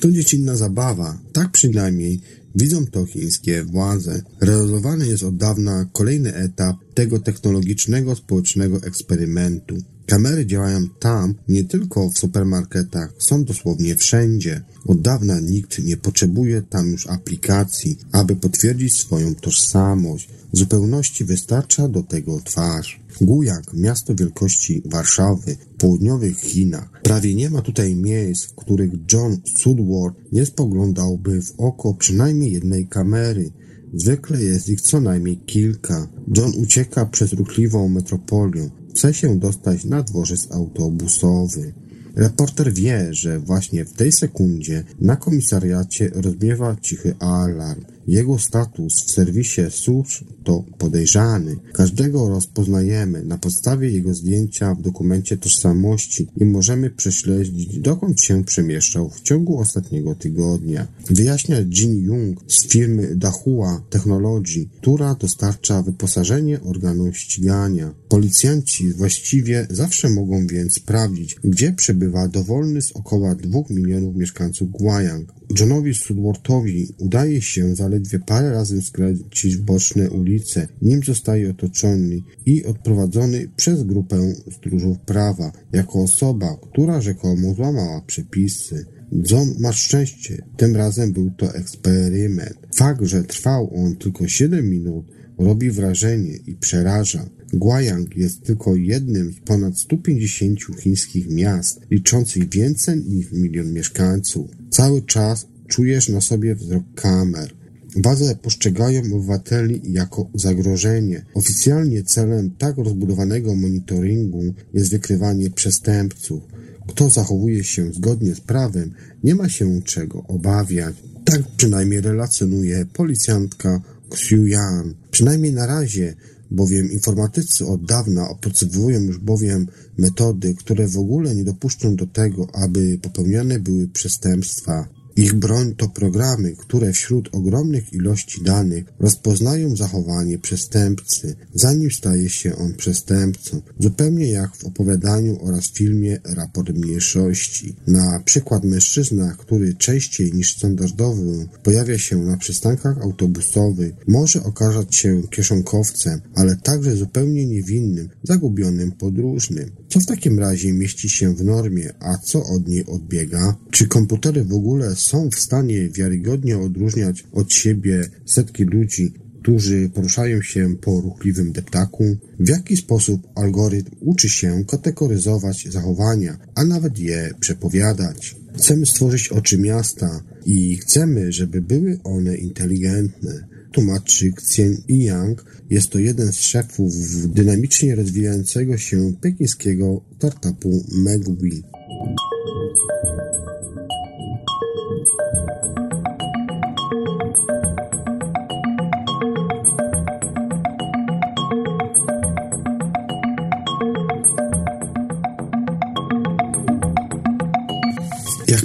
[0.01, 2.21] To dziecinna zabawa, tak przynajmniej
[2.55, 4.23] Widzą to chińskie władze.
[4.41, 9.77] Realizowany jest od dawna kolejny etap tego technologicznego społecznego eksperymentu.
[10.07, 14.63] Kamery działają tam, nie tylko w supermarketach, są dosłownie wszędzie.
[14.87, 20.29] Od dawna nikt nie potrzebuje tam już aplikacji, aby potwierdzić swoją tożsamość.
[20.53, 23.01] W zupełności wystarcza do tego twarz.
[23.21, 27.03] Gujak, miasto wielkości Warszawy, w południowych Chinach.
[27.03, 32.89] Prawie nie ma tutaj miejsc, w których John Sudworth nie spoglądałby w oko przynajmniej jednej
[32.89, 33.51] kamery.
[33.95, 36.09] Zwykle jest ich co najmniej kilka.
[36.37, 38.71] John ucieka przez ruchliwą metropolię.
[38.91, 41.75] Chce się dostać na dworzec autobusowy.
[42.17, 47.85] Reporter wie, że właśnie w tej sekundzie na komisariacie rozbiewa cichy alarm.
[48.07, 51.57] Jego status w serwisie służb to podejrzany.
[51.73, 59.11] Każdego rozpoznajemy na podstawie jego zdjęcia w dokumencie tożsamości i możemy prześledzić, dokąd się przemieszczał
[59.11, 60.87] w ciągu ostatniego tygodnia.
[61.11, 67.95] Wyjaśnia Jin Jung z firmy Dahua Technology, która dostarcza wyposażenie organów ścigania.
[68.09, 75.35] Policjanci właściwie zawsze mogą więc sprawdzić, gdzie przebywa dowolny z około dwóch milionów mieszkańców Guayang.
[75.61, 77.94] Johnowi Sudworthowi udaje się zaledwie
[78.27, 85.53] parę razy skręcić w boczne ulice, nim zostaje otoczony i odprowadzony przez grupę stróżów prawa,
[85.73, 88.87] jako osoba, która rzekomo złamała przepisy.
[89.31, 92.57] John ma szczęście, tym razem był to eksperyment.
[92.77, 95.07] Fakt, że trwał on tylko 7 minut,
[95.39, 97.31] robi wrażenie i przeraża.
[97.53, 104.51] Guayang jest tylko jednym z ponad 150 chińskich miast, liczących więcej niż milion mieszkańców.
[104.71, 107.55] Cały czas czujesz na sobie wzrok kamer.
[107.97, 111.25] Władze postrzegają obywateli jako zagrożenie.
[111.35, 114.43] Oficjalnie celem tak rozbudowanego monitoringu
[114.75, 116.43] jest wykrywanie przestępców.
[116.89, 120.97] Kto zachowuje się zgodnie z prawem, nie ma się czego obawiać.
[121.25, 123.81] Tak przynajmniej relacjonuje policjantka
[124.13, 124.95] Xiu Yan.
[125.11, 126.15] Przynajmniej na razie
[126.51, 129.67] bowiem informatycy od dawna opracowują już bowiem
[129.99, 134.89] metody, które w ogóle nie dopuszczą do tego, aby popełniane były przestępstwa.
[135.17, 142.57] Ich broń to programy, które wśród ogromnych ilości danych rozpoznają zachowanie przestępcy, zanim staje się
[142.57, 147.77] on przestępcą, zupełnie jak w opowiadaniu oraz filmie Raport Mniejszości.
[147.87, 155.23] Na przykład mężczyzna, który częściej niż standardowy pojawia się na przystankach autobusowych, może okazać się
[155.31, 159.71] kieszonkowcem, ale także zupełnie niewinnym, zagubionym podróżnym.
[159.89, 163.57] Co w takim razie mieści się w normie, a co od niej odbiega?
[163.71, 170.43] Czy komputery w ogóle są w stanie wiarygodnie odróżniać od siebie setki ludzi, którzy poruszają
[170.43, 172.17] się po ruchliwym deptaku?
[172.41, 178.37] W jaki sposób algorytm uczy się kategoryzować zachowania, a nawet je przepowiadać?
[178.57, 183.47] Chcemy stworzyć oczy miasta i chcemy, żeby były one inteligentne.
[183.73, 186.93] Tłumaczy Xian Yang jest to jeden z szefów
[187.35, 191.63] dynamicznie rozwijającego się pekińskiego startupu Megwi.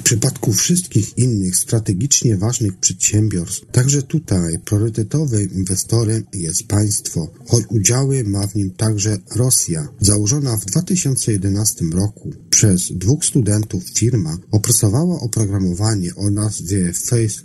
[0.09, 8.47] Przypadku wszystkich innych strategicznie ważnych przedsiębiorstw, także tutaj priorytetowym inwestorem jest państwo, choć udziały ma
[8.47, 9.87] w nim także Rosja.
[9.99, 17.43] Założona w 2011 roku przez dwóch studentów firma opracowała oprogramowanie o nazwie Face++,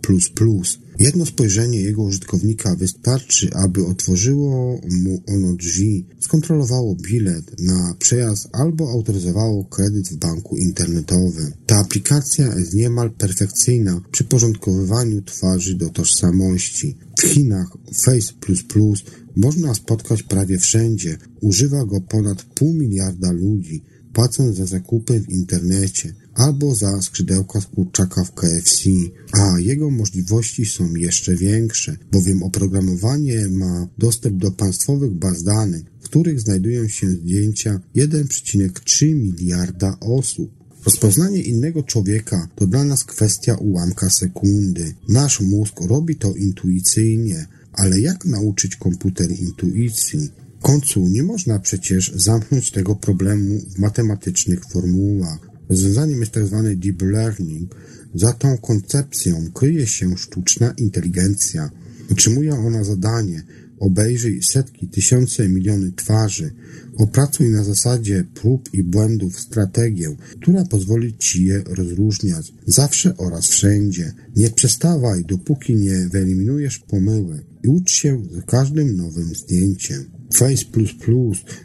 [0.99, 8.91] Jedno spojrzenie jego użytkownika wystarczy, aby otworzyło mu ono drzwi, skontrolowało bilet na przejazd albo
[8.91, 11.53] autoryzowało kredyt w banku internetowym.
[11.67, 16.97] Ta aplikacja jest niemal perfekcyjna przy porządkowywaniu twarzy do tożsamości.
[17.19, 18.33] W Chinach Face++
[19.37, 21.19] można spotkać prawie wszędzie.
[21.41, 27.67] Używa go ponad pół miliarda ludzi płacąc za zakupy w internecie albo za skrzydełka z
[27.67, 28.91] kurczaka w KFC,
[29.33, 36.05] a jego możliwości są jeszcze większe, bowiem oprogramowanie ma dostęp do państwowych baz danych, w
[36.05, 40.51] których znajdują się zdjęcia 1,3 miliarda osób.
[40.85, 44.95] Rozpoznanie innego człowieka to dla nas kwestia ułamka sekundy.
[45.09, 50.31] Nasz mózg robi to intuicyjnie, ale jak nauczyć komputer intuicji?
[50.65, 55.39] końcu nie można przecież zamknąć tego problemu w matematycznych formułach.
[55.69, 56.33] Rozwiązaniem jest.
[56.33, 57.75] Tak deep learning.
[58.15, 61.71] Za tą koncepcją kryje się sztuczna inteligencja.
[62.11, 63.43] Otrzymuje ona zadanie
[63.81, 66.51] obejrzyj setki, tysiące, miliony twarzy,
[66.97, 74.13] opracuj na zasadzie prób i błędów strategię, która pozwoli ci je rozróżniać zawsze oraz wszędzie.
[74.37, 80.14] Nie przestawaj, dopóki nie wyeliminujesz pomyłek i ucz się za każdym nowym zdjęciem.
[80.35, 80.65] Face++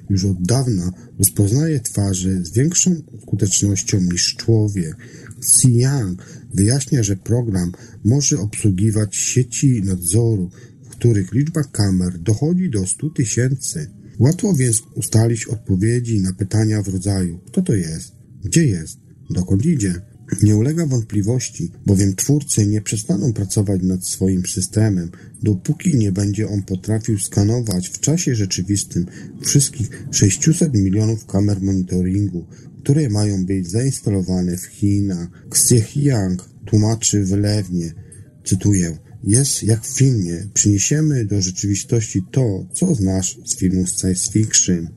[0.10, 4.96] już od dawna rozpoznaje twarze z większą skutecznością niż człowiek.
[5.38, 7.72] Xiang wyjaśnia, że program
[8.06, 10.50] może obsługiwać sieci nadzoru,
[10.84, 13.90] w których liczba kamer dochodzi do 100 tysięcy.
[14.20, 18.12] Łatwo więc ustalić odpowiedzi na pytania w rodzaju kto to jest,
[18.44, 18.98] gdzie jest,
[19.30, 20.02] dokąd idzie.
[20.44, 25.12] Nie ulega wątpliwości, bowiem twórcy nie przestaną pracować nad swoim systemem,
[25.44, 29.06] dopóki nie będzie on potrafił skanować w czasie rzeczywistym
[29.42, 32.46] wszystkich 600 milionów kamer monitoringu,
[32.84, 35.28] które mają być zainstalowane w Chinach.
[35.52, 37.94] Xiang tłumaczy wylewnie,
[38.46, 44.88] cytuję, jest jak w filmie, przyniesiemy do rzeczywistości to, co znasz z filmu science fiction.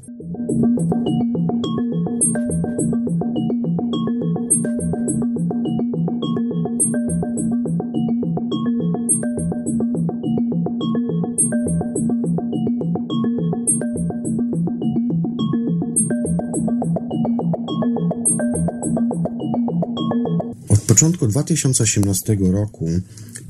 [21.02, 22.86] Początku 2018 roku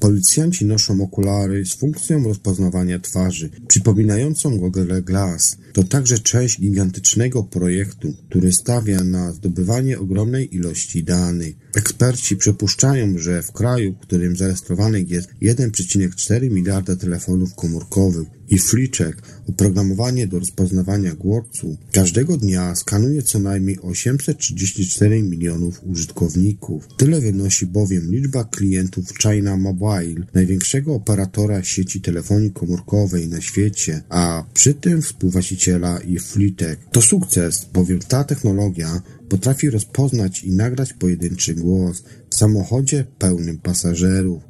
[0.00, 5.56] policjanci noszą okulary z funkcją rozpoznawania twarzy, przypominającą Google Glass.
[5.72, 11.54] To także część gigantycznego projektu, który stawia na zdobywanie ogromnej ilości danych.
[11.74, 19.22] Eksperci przypuszczają, że w kraju, w którym zarejestrowanych jest 1,4 miliarda telefonów komórkowych i fliczek,
[19.48, 26.88] oprogramowanie do rozpoznawania głosu, każdego dnia skanuje co najmniej 834 milionów użytkowników.
[26.96, 34.44] Tyle wynosi bowiem liczba klientów China Mobile, największego operatora sieci telefonii komórkowej na świecie, a
[34.54, 36.76] przy tym współwłaściciela i.
[36.92, 44.42] To sukces, bowiem ta technologia potrafi rozpoznać i nagrać pojedynczy głos w samochodzie pełnym pasażerów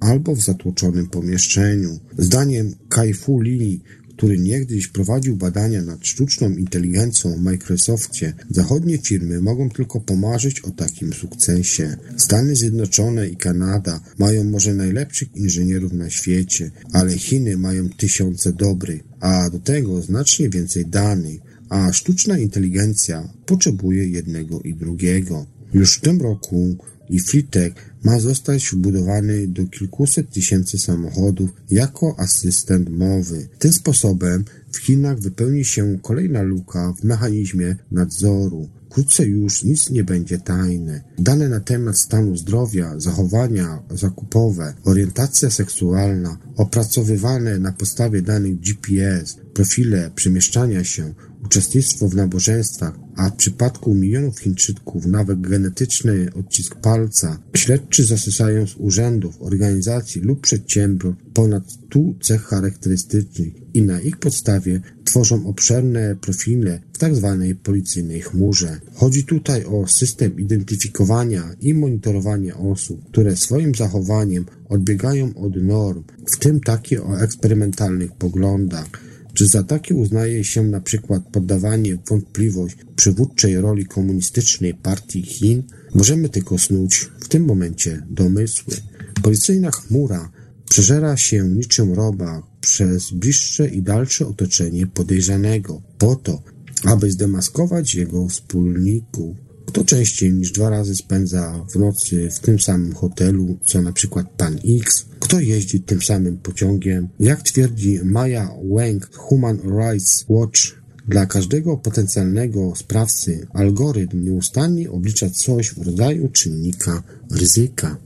[0.00, 1.98] albo w zatłoczonym pomieszczeniu.
[2.18, 3.80] Zdaniem Kai Fu Lee,
[4.16, 10.70] który niegdyś prowadził badania nad sztuczną inteligencją w Microsoftie, zachodnie firmy mogą tylko pomarzyć o
[10.70, 11.96] takim sukcesie.
[12.16, 19.02] Stany Zjednoczone i Kanada mają może najlepszych inżynierów na świecie, ale Chiny mają tysiące dobrych,
[19.20, 25.46] a do tego znacznie więcej danych, a sztuczna inteligencja potrzebuje jednego i drugiego.
[25.74, 26.76] Już w tym roku
[27.10, 33.48] i Fritek ma zostać wbudowany do kilkuset tysięcy samochodów jako asystent mowy.
[33.58, 38.68] Tym sposobem w Chinach wypełni się kolejna luka w mechanizmie nadzoru.
[38.96, 41.04] Wkrótce już nic nie będzie tajne.
[41.18, 50.10] Dane na temat stanu zdrowia, zachowania zakupowe, orientacja seksualna, opracowywane na podstawie danych GPS, profile
[50.14, 58.04] przemieszczania się, uczestnictwo w nabożeństwach, a w przypadku milionów Chińczyków nawet genetyczny odcisk palca, śledczy
[58.04, 65.46] zasysają z urzędów, organizacji lub przedsiębiorstw ponad 100 cech charakterystycznych i na ich podstawie tworzą
[65.46, 67.44] obszerne profile w tzw.
[67.48, 68.80] Tak policyjnej chmurze.
[68.94, 76.38] Chodzi tutaj o system identyfikowania i monitorowania osób, które swoim zachowaniem odbiegają od norm, w
[76.38, 79.05] tym takie o eksperymentalnych poglądach.
[79.36, 85.62] Czy za takie uznaje się na przykład poddawanie wątpliwość przywódczej roli komunistycznej partii Chin?
[85.94, 88.74] Możemy tylko snuć w tym momencie domysły.
[89.22, 90.32] Policyjna chmura
[90.70, 96.42] przeżera się niczym roba przez bliższe i dalsze otoczenie podejrzanego, po to,
[96.84, 99.45] aby zdemaskować jego wspólników.
[99.76, 104.26] Kto częściej niż dwa razy spędza w nocy w tym samym hotelu, co na przykład
[104.36, 105.06] pan X?
[105.20, 107.08] Kto jeździ tym samym pociągiem?
[107.20, 110.60] Jak twierdzi Maya Wang, Human Rights Watch,
[111.08, 117.96] dla każdego potencjalnego sprawcy algorytm nieustannie oblicza coś w rodzaju czynnika ryzyka.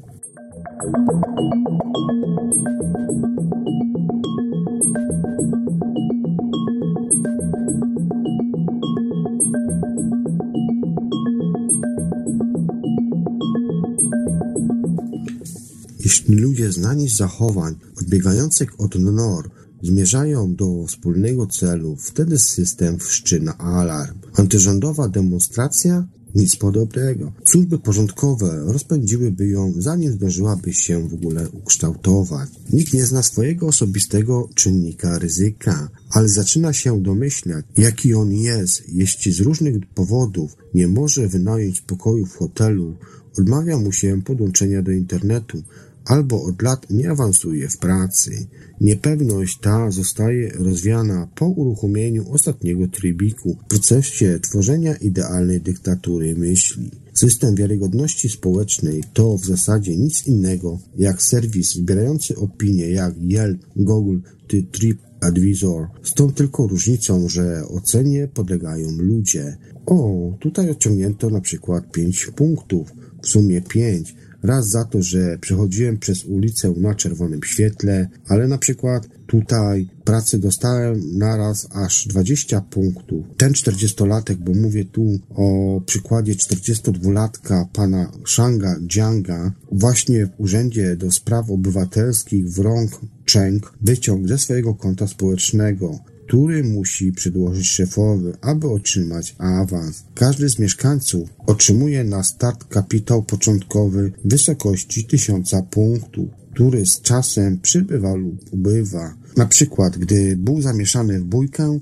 [16.73, 19.51] Znani z zachowań odbiegających od norm
[19.83, 24.19] zmierzają do wspólnego celu, wtedy system wszczyna alarm.
[24.35, 26.07] Antyrządowa demonstracja?
[26.35, 27.33] Nic podobnego.
[27.45, 32.49] Służby porządkowe rozpędziłyby ją, zanim zdążyłaby się w ogóle ukształtować.
[32.73, 39.33] Nikt nie zna swojego osobistego czynnika ryzyka, ale zaczyna się domyślać, jaki on jest, jeśli
[39.33, 42.97] z różnych powodów nie może wynająć pokoju w hotelu,
[43.39, 45.63] odmawia mu się podłączenia do internetu,
[46.05, 48.47] albo od lat nie awansuje w pracy.
[48.81, 56.91] Niepewność ta zostaje rozwiana po uruchomieniu ostatniego trybiku w procesie tworzenia idealnej dyktatury myśli.
[57.15, 64.19] System wiarygodności społecznej to w zasadzie nic innego jak serwis zbierający opinie jak Yelp, Google
[64.47, 65.87] czy TripAdvisor.
[66.03, 69.57] Z tą tylko różnicą, że ocenie podlegają ludzie.
[69.87, 72.93] O, tutaj osiągnięto na przykład 5 punktów,
[73.23, 78.59] w sumie 5, Raz za to, że przechodziłem przez ulicę na czerwonym świetle, ale na
[78.59, 83.27] przykład tutaj pracy dostałem naraz aż 20 punktów.
[83.37, 91.13] Ten 40-latek, bo mówię tu o przykładzie 42-latka pana Shanga Jianga, właśnie w Urzędzie do
[91.13, 92.91] Spraw Obywatelskich w Rong
[93.33, 95.99] Cheng wyciąg ze swojego konta społecznego
[96.31, 100.05] który musi przedłożyć szefowy, aby otrzymać awans.
[100.15, 107.61] Każdy z mieszkańców otrzymuje na start kapitał początkowy w wysokości 1000 punktów, który z czasem
[107.61, 109.15] przybywa lub ubywa.
[109.37, 111.79] Na przykład, gdy był zamieszany w bójkę,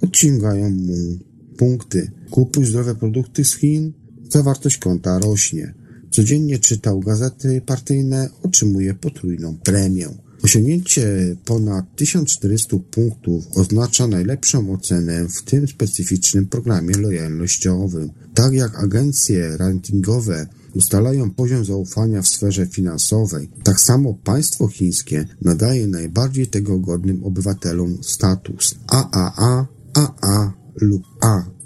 [0.00, 1.18] odciągają mu
[1.56, 2.10] punkty.
[2.30, 3.92] Kupuj zdrowe produkty z Chin,
[4.30, 5.74] zawartość konta rośnie.
[6.10, 10.08] Codziennie czytał gazety partyjne, otrzymuje potrójną premię.
[10.42, 18.10] Osiągnięcie ponad 1400 punktów oznacza najlepszą ocenę w tym specyficznym programie lojalnościowym.
[18.34, 25.86] Tak jak agencje rankingowe ustalają poziom zaufania w sferze finansowej, tak samo państwo chińskie nadaje
[25.86, 31.57] najbardziej tego godnym obywatelom status AAA, AA lub A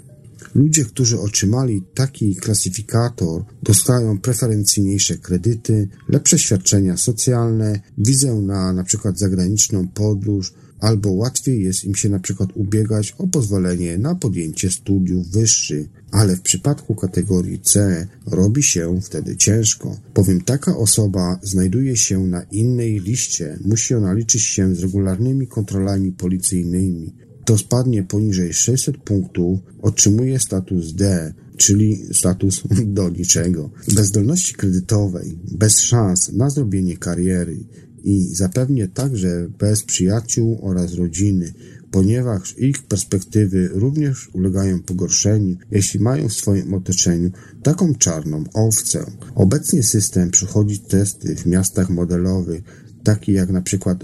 [0.55, 8.33] Ludzie, którzy otrzymali taki klasyfikator, dostają preferencyjniejsze kredyty, lepsze świadczenia socjalne, wizę
[8.73, 14.15] na przykład zagraniczną podróż, albo łatwiej jest im się na przykład ubiegać o pozwolenie na
[14.15, 21.39] podjęcie studiów wyższych, ale w przypadku kategorii C robi się wtedy ciężko, bowiem taka osoba
[21.43, 27.13] znajduje się na innej liście, musi ona liczyć się z regularnymi kontrolami policyjnymi,
[27.43, 32.63] kto spadnie poniżej 600 punktów, otrzymuje status D, czyli status
[32.97, 33.69] do niczego.
[33.95, 37.59] Bez zdolności kredytowej, bez szans na zrobienie kariery
[38.03, 41.53] i zapewnie także bez przyjaciół oraz rodziny,
[41.91, 47.31] ponieważ ich perspektywy również ulegają pogorszeniu, jeśli mają w swoim otoczeniu
[47.63, 49.05] taką czarną owcę.
[49.35, 52.63] Obecnie system przechodzi testy w miastach modelowych,
[53.03, 54.03] takich jak na przykład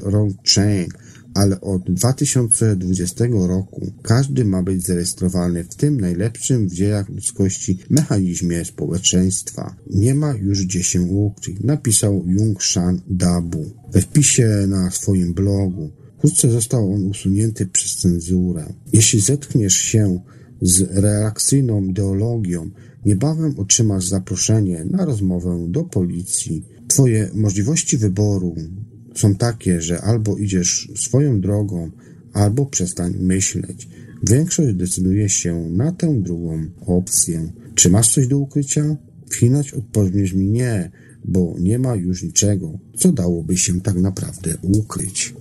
[0.56, 0.90] Chain,
[1.40, 8.66] ale od 2020 roku każdy ma być zarejestrowany w tym najlepszym w dziejach ludzkości mechanizmie
[8.66, 9.76] społeczeństwa.
[9.90, 15.92] Nie ma już gdzie się ukryć, napisał Jung Shan Dabu we wpisie na swoim blogu.
[16.18, 18.74] Wkrótce został on usunięty przez cenzurę.
[18.94, 20.20] Jeśli zetkniesz się
[20.62, 22.70] z reakcyjną ideologią,
[23.06, 26.66] niebawem otrzymasz zaproszenie na rozmowę do policji.
[26.88, 28.56] Twoje możliwości wyboru
[29.20, 31.92] są takie, że albo idziesz swoją drogą,
[32.34, 33.88] albo przestań myśleć.
[34.30, 37.52] Większość decyduje się na tę drugą opcję.
[37.76, 38.98] Czy masz coś do ukrycia?
[39.30, 40.92] W Chinach odpowiedź mi nie,
[41.26, 45.34] bo nie ma już niczego, co dałoby się tak naprawdę ukryć.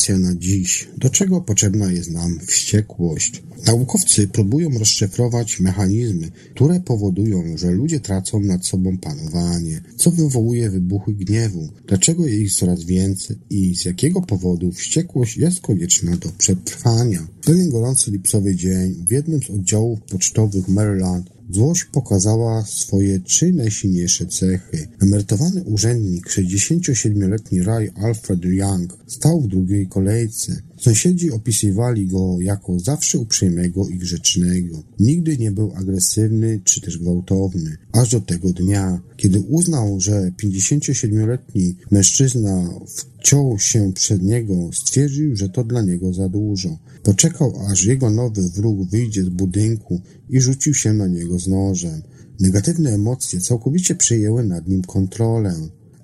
[0.00, 0.88] Informacja na dziś.
[0.98, 3.42] Do czego potrzebna jest nam wściekłość?
[3.66, 11.12] Naukowcy próbują rozszyfrować mechanizmy, które powodują, że ludzie tracą nad sobą panowanie, co wywołuje wybuchy
[11.12, 17.26] gniewu, dlaczego jest ich coraz więcej i z jakiego powodu wściekłość jest konieczna do przetrwania.
[17.44, 24.26] Pewien gorący lipcowy dzień w jednym z oddziałów pocztowych Maryland Złość pokazała swoje trzy najsilniejsze
[24.26, 24.88] cechy.
[25.02, 30.62] Emerytowany urzędnik, 67-letni Ray Alfred Young, stał w drugiej kolejce.
[30.80, 34.82] Sąsiedzi opisywali go jako zawsze uprzejmego i grzecznego.
[35.00, 37.76] Nigdy nie był agresywny czy też gwałtowny.
[37.92, 45.48] Aż do tego dnia, kiedy uznał, że 57-letni mężczyzna wciął się przed niego, stwierdził, że
[45.48, 46.78] to dla niego za dużo.
[47.02, 50.00] Poczekał, aż jego nowy wróg wyjdzie z budynku
[50.30, 52.02] i rzucił się na niego z nożem.
[52.40, 55.54] Negatywne emocje całkowicie przejęły nad nim kontrolę.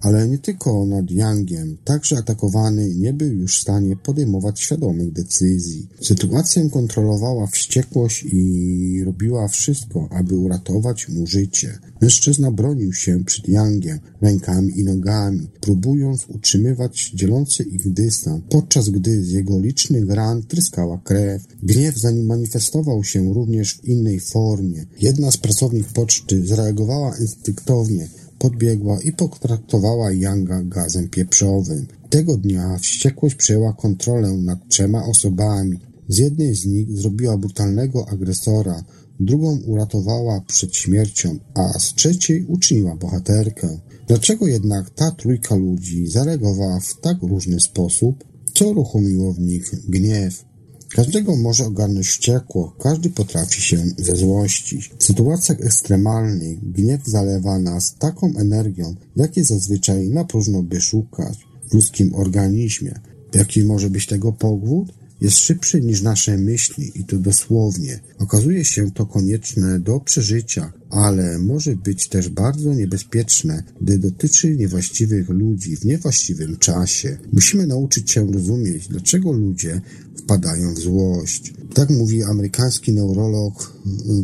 [0.07, 5.89] Ale nie tylko nad Yangiem, także atakowany nie był już w stanie podejmować świadomych decyzji.
[6.01, 11.79] Sytuację kontrolowała wściekłość i robiła wszystko, aby uratować mu życie.
[12.01, 19.25] Mężczyzna bronił się przed Yangiem rękami i nogami, próbując utrzymywać dzielący ich dystans, podczas gdy
[19.25, 21.43] z jego licznych ran tryskała krew.
[21.63, 24.87] Gniew za nim manifestował się również w innej formie.
[25.01, 31.87] Jedna z pracownik poczty zareagowała instynktownie, podbiegła i potraktowała Yanga gazem pieprzowym.
[32.11, 35.79] Tego dnia wściekłość przejęła kontrolę nad trzema osobami.
[36.09, 38.85] Z jednej z nich zrobiła brutalnego agresora,
[39.21, 43.79] drugą uratowała przed śmiercią, a z trzeciej uczyniła bohaterkę.
[44.09, 48.25] Dlaczego jednak ta trójka ludzi zareagowała w tak różny sposób?
[48.55, 50.45] Co uruchomiło w nich gniew?
[50.89, 54.91] Każdego może ogarnąć wściekło, każdy potrafi się zezłościć.
[54.99, 61.39] W sytuacjach ekstremalnych gniew zalewa nas taką energią, jakiej zazwyczaj na próżno by szukać
[61.71, 63.01] w ludzkim organizmie.
[63.35, 64.93] Jaki może być tego powód?
[65.21, 68.01] Jest szybszy niż nasze myśli i to dosłownie.
[68.19, 75.29] Okazuje się to konieczne do przeżycia, ale może być też bardzo niebezpieczne, gdy dotyczy niewłaściwych
[75.29, 77.19] ludzi w niewłaściwym czasie.
[77.33, 79.81] Musimy nauczyć się rozumieć, dlaczego ludzie
[80.17, 81.55] wpadają w złość.
[81.75, 83.73] Tak mówi amerykański neurolog,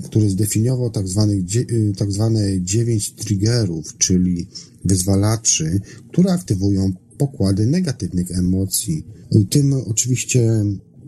[0.05, 1.07] który zdefiniował tak,
[1.97, 4.47] tak zwane dziewięć triggerów, czyli
[4.85, 9.07] wyzwalaczy, które aktywują pokłady negatywnych emocji.
[9.51, 10.65] Tym oczywiście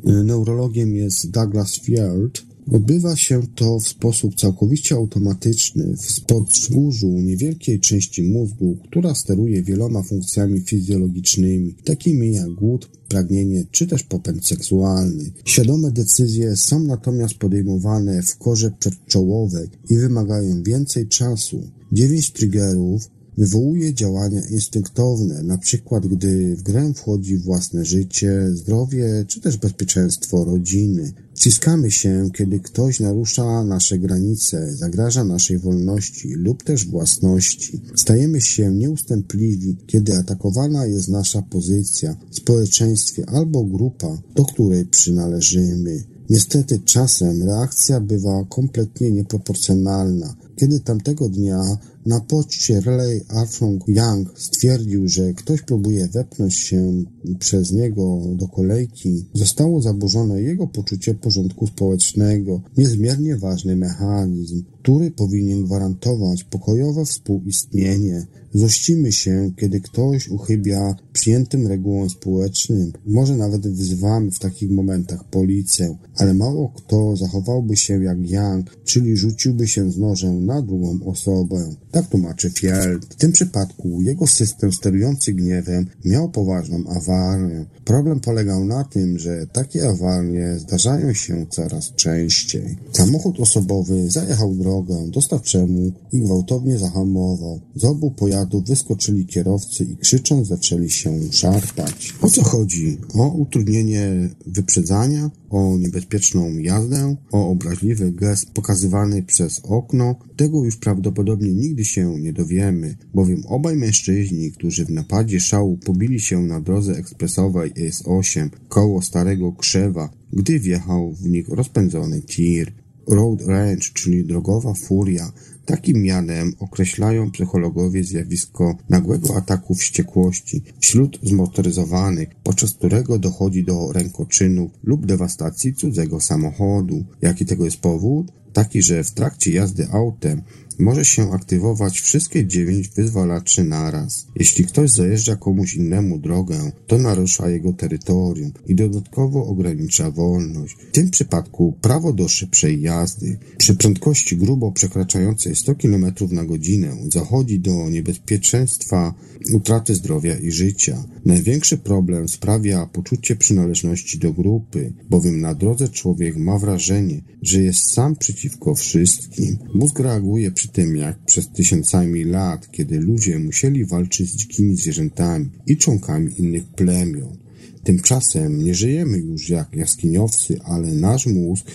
[0.08, 2.42] y, neurologiem jest Douglas Field.
[2.72, 10.02] Odbywa się to w sposób całkowicie automatyczny w podskórzu niewielkiej części mózgu, która steruje wieloma
[10.02, 15.30] funkcjami fizjologicznymi, takimi jak głód, pragnienie czy też popęd seksualny.
[15.44, 21.62] Świadome decyzje są natomiast podejmowane w korze przedczołowej i wymagają więcej czasu.
[21.92, 29.40] Dziewięć triggerów Wywołuje działania instynktowne, na przykład gdy w grę wchodzi własne życie, zdrowie czy
[29.40, 31.12] też bezpieczeństwo rodziny.
[31.34, 37.80] Wciskamy się, kiedy ktoś narusza nasze granice, zagraża naszej wolności lub też własności.
[37.94, 46.04] Stajemy się nieustępliwi, kiedy atakowana jest nasza pozycja w społeczeństwie albo grupa, do której przynależymy.
[46.30, 50.36] Niestety czasem reakcja bywa kompletnie nieproporcjonalna.
[50.56, 57.04] Kiedy tamtego dnia na poczcie Relay Armstrong Young stwierdził, że ktoś próbuje wepnąć się
[57.38, 65.64] przez niego do kolejki, zostało zaburzone jego poczucie porządku społecznego, niezmiernie ważny mechanizm, który powinien
[65.64, 68.26] gwarantować pokojowe współistnienie.
[68.54, 72.92] Zościmy się, kiedy ktoś uchybia przyjętym regułom społecznym.
[73.06, 79.16] Może nawet wzywamy w takich momentach policję, ale mało kto zachowałby się jak Young, czyli
[79.16, 81.74] rzuciłby się z nożem na drugą osobę.
[81.94, 83.04] Tak tłumaczy Field.
[83.10, 87.64] W tym przypadku jego system sterujący gniewem miał poważną awarię.
[87.84, 92.76] Problem polegał na tym, że takie awarie zdarzają się coraz częściej.
[92.92, 97.60] Samochód osobowy zajechał drogę dostawczemu i gwałtownie zahamował.
[97.74, 102.14] Z obu pojazdów wyskoczyli kierowcy i krzycząc zaczęli się szarpać.
[102.22, 102.98] O co chodzi?
[103.14, 105.30] O utrudnienie wyprzedzania?
[105.50, 107.16] O niebezpieczną jazdę?
[107.32, 110.16] O obraźliwy gest pokazywany przez okno?
[110.36, 116.20] Tego już prawdopodobnie nigdy się nie dowiemy, bowiem obaj mężczyźni, którzy w napadzie szału pobili
[116.20, 122.72] się na drodze ekspresowej S8 koło Starego Krzewa, gdy wjechał w nich rozpędzony tir.
[123.08, 125.32] Road Rage, czyli drogowa furia,
[125.64, 134.70] takim mianem określają psychologowie zjawisko nagłego ataku wściekłości wśród zmotoryzowanych, podczas którego dochodzi do rękoczynów
[134.82, 137.04] lub dewastacji cudzego samochodu.
[137.22, 138.32] Jaki tego jest powód?
[138.52, 140.42] Taki, że w trakcie jazdy autem
[140.78, 144.26] może się aktywować wszystkie dziewięć wyzwalaczy naraz.
[144.36, 150.76] Jeśli ktoś zajeżdża komuś innemu drogę, to narusza jego terytorium i dodatkowo ogranicza wolność.
[150.88, 156.96] W tym przypadku prawo do szybszej jazdy przy prędkości grubo przekraczającej 100 km na godzinę
[157.12, 159.14] zachodzi do niebezpieczeństwa
[159.52, 161.04] utraty zdrowia i życia.
[161.24, 167.92] Największy problem sprawia poczucie przynależności do grupy, bowiem na drodze człowiek ma wrażenie, że jest
[167.92, 169.58] sam przeciwko wszystkim.
[169.74, 175.50] Mózg reaguje przy tym, jak przez tysiącami lat, kiedy ludzie musieli walczyć z dzikimi zwierzętami
[175.66, 177.36] i członkami innych plemion.
[177.84, 181.66] Tymczasem nie żyjemy już jak jaskiniowcy, ale nasz mózg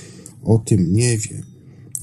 [0.44, 1.44] o tym nie wie.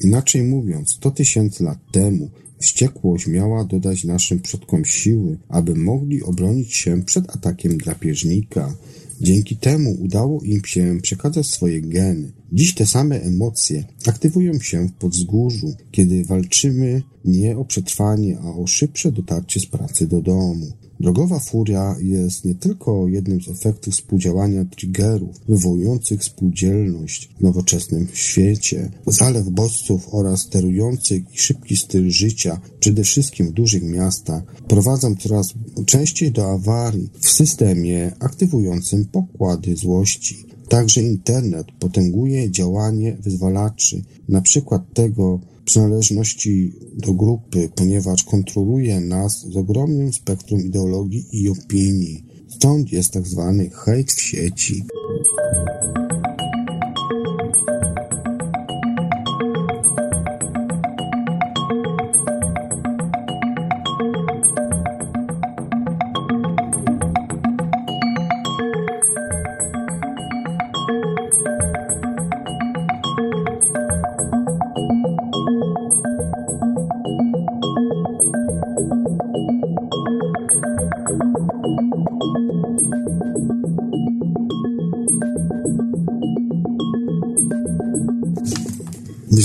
[0.04, 6.74] Inaczej mówiąc, 100 tysięcy lat temu Wściekłość miała dodać naszym przodkom siły, aby mogli obronić
[6.74, 8.74] się przed atakiem drapieżnika.
[9.20, 12.32] Dzięki temu udało im się przekazać swoje geny.
[12.52, 18.66] Dziś te same emocje aktywują się w podzgórzu, kiedy walczymy nie o przetrwanie, a o
[18.66, 20.72] szybsze dotarcie z pracy do domu.
[21.00, 28.90] Drogowa furia jest nie tylko jednym z efektów współdziałania triggerów wywołujących spółdzielność w nowoczesnym świecie.
[29.06, 35.54] Zalew bodźców oraz sterujących i szybki styl życia, przede wszystkim w dużych miastach, prowadzą coraz
[35.86, 40.46] częściej do awarii w systemie aktywującym pokłady złości.
[40.68, 49.56] Także internet potęguje działanie wyzwalaczy, na przykład tego, przynależności do grupy, ponieważ kontroluje nas z
[49.56, 52.24] ogromnym spektrum ideologii i opinii.
[52.48, 54.84] Stąd jest tak zwany hejt w sieci.
[76.04, 76.75] うん。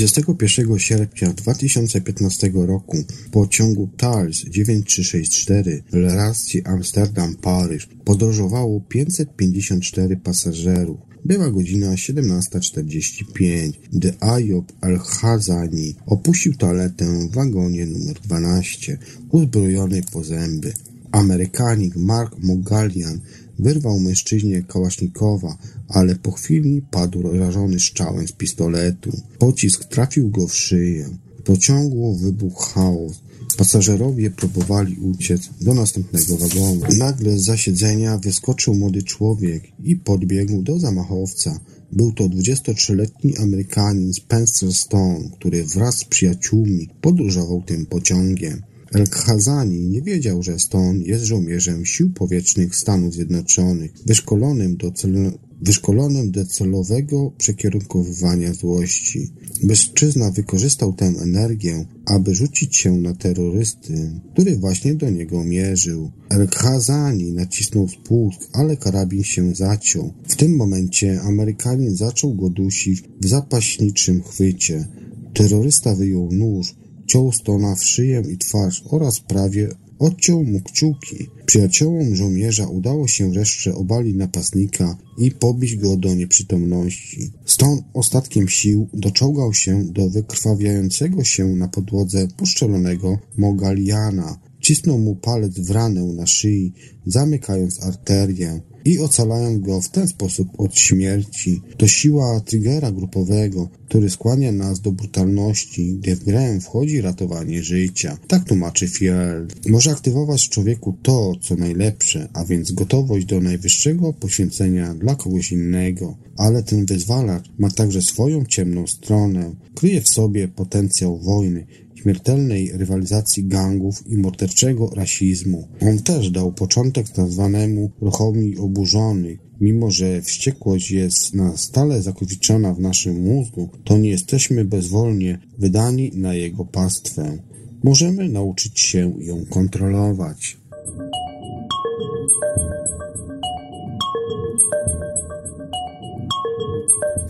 [0.01, 2.97] 21 sierpnia 2015 roku
[3.31, 10.99] pociągu TARS 9364 w relacji Amsterdam-Paryż podróżowało 554 pasażerów.
[11.25, 18.97] Była godzina 17.45, gdy Ayob Al-Hazani opuścił toaletę w wagonie numer 12,
[19.29, 20.73] uzbrojony po zęby.
[21.11, 23.19] Amerykanik Mark Mogalian
[23.59, 29.11] wyrwał mężczyźnie kałasznikowa, ale po chwili padł rażony strzałem z pistoletu.
[29.39, 31.09] Pocisk trafił go w szyję.
[31.39, 33.21] W pociągu wybuchł chaos.
[33.57, 36.81] Pasażerowie próbowali uciec do następnego wagonu.
[36.97, 41.59] Nagle z zasiedzenia wyskoczył młody człowiek i podbiegł do zamachowca.
[41.91, 48.61] Był to 23-letni Amerykanin Spencer Stone, który wraz z przyjaciółmi podróżował tym pociągiem.
[48.93, 55.31] El-Khazani nie wiedział, że Stone jest żołnierzem sił powietrznych Stanów Zjednoczonych, wyszkolonym do celu
[55.61, 59.31] wyszkolonym do celowego przekierunkowywania złości.
[59.63, 66.11] Mężczyzna wykorzystał tę energię, aby rzucić się na terrorysty, który właśnie do niego mierzył.
[66.29, 70.13] El-Khazani nacisnął spust, ale karabin się zaciął.
[70.27, 74.87] W tym momencie Amerykanin zaczął go dusić w zapaśniczym chwycie.
[75.33, 76.75] Terrorysta wyjął nóż,
[77.11, 81.27] ciął Stona w szyję i twarz oraz prawie odciął mu kciuki.
[81.45, 87.31] Przyjaciołom żołnierza udało się wreszcie obalić napastnika i pobić go do nieprzytomności.
[87.45, 94.39] Stąd ostatkiem sił doczołgał się do wykrwawiającego się na podłodze poszczelonego Mogaliana.
[94.61, 96.73] Cisnął mu palec w ranę na szyi,
[97.05, 101.61] zamykając arterię i ocalając go w ten sposób od śmierci.
[101.77, 108.17] To siła triggera grupowego, który skłania nas do brutalności, gdy w grę wchodzi ratowanie życia.
[108.27, 109.69] Tak tłumaczy Field.
[109.69, 115.51] Może aktywować w człowieku to, co najlepsze, a więc gotowość do najwyższego poświęcenia dla kogoś
[115.51, 116.17] innego.
[116.37, 119.55] Ale ten wyzwalacz ma także swoją ciemną stronę.
[119.75, 121.65] Kryje w sobie potencjał wojny,
[122.01, 125.67] śmiertelnej rywalizacji gangów i morderczego rasizmu.
[125.81, 129.39] On też dał początek nazwanemu ruchomi oburzonych.
[129.61, 136.11] Mimo, że wściekłość jest na stale zakotwiczona w naszym mózgu, to nie jesteśmy bezwolnie wydani
[136.13, 137.37] na jego pastwę.
[137.83, 140.57] Możemy nauczyć się ją kontrolować.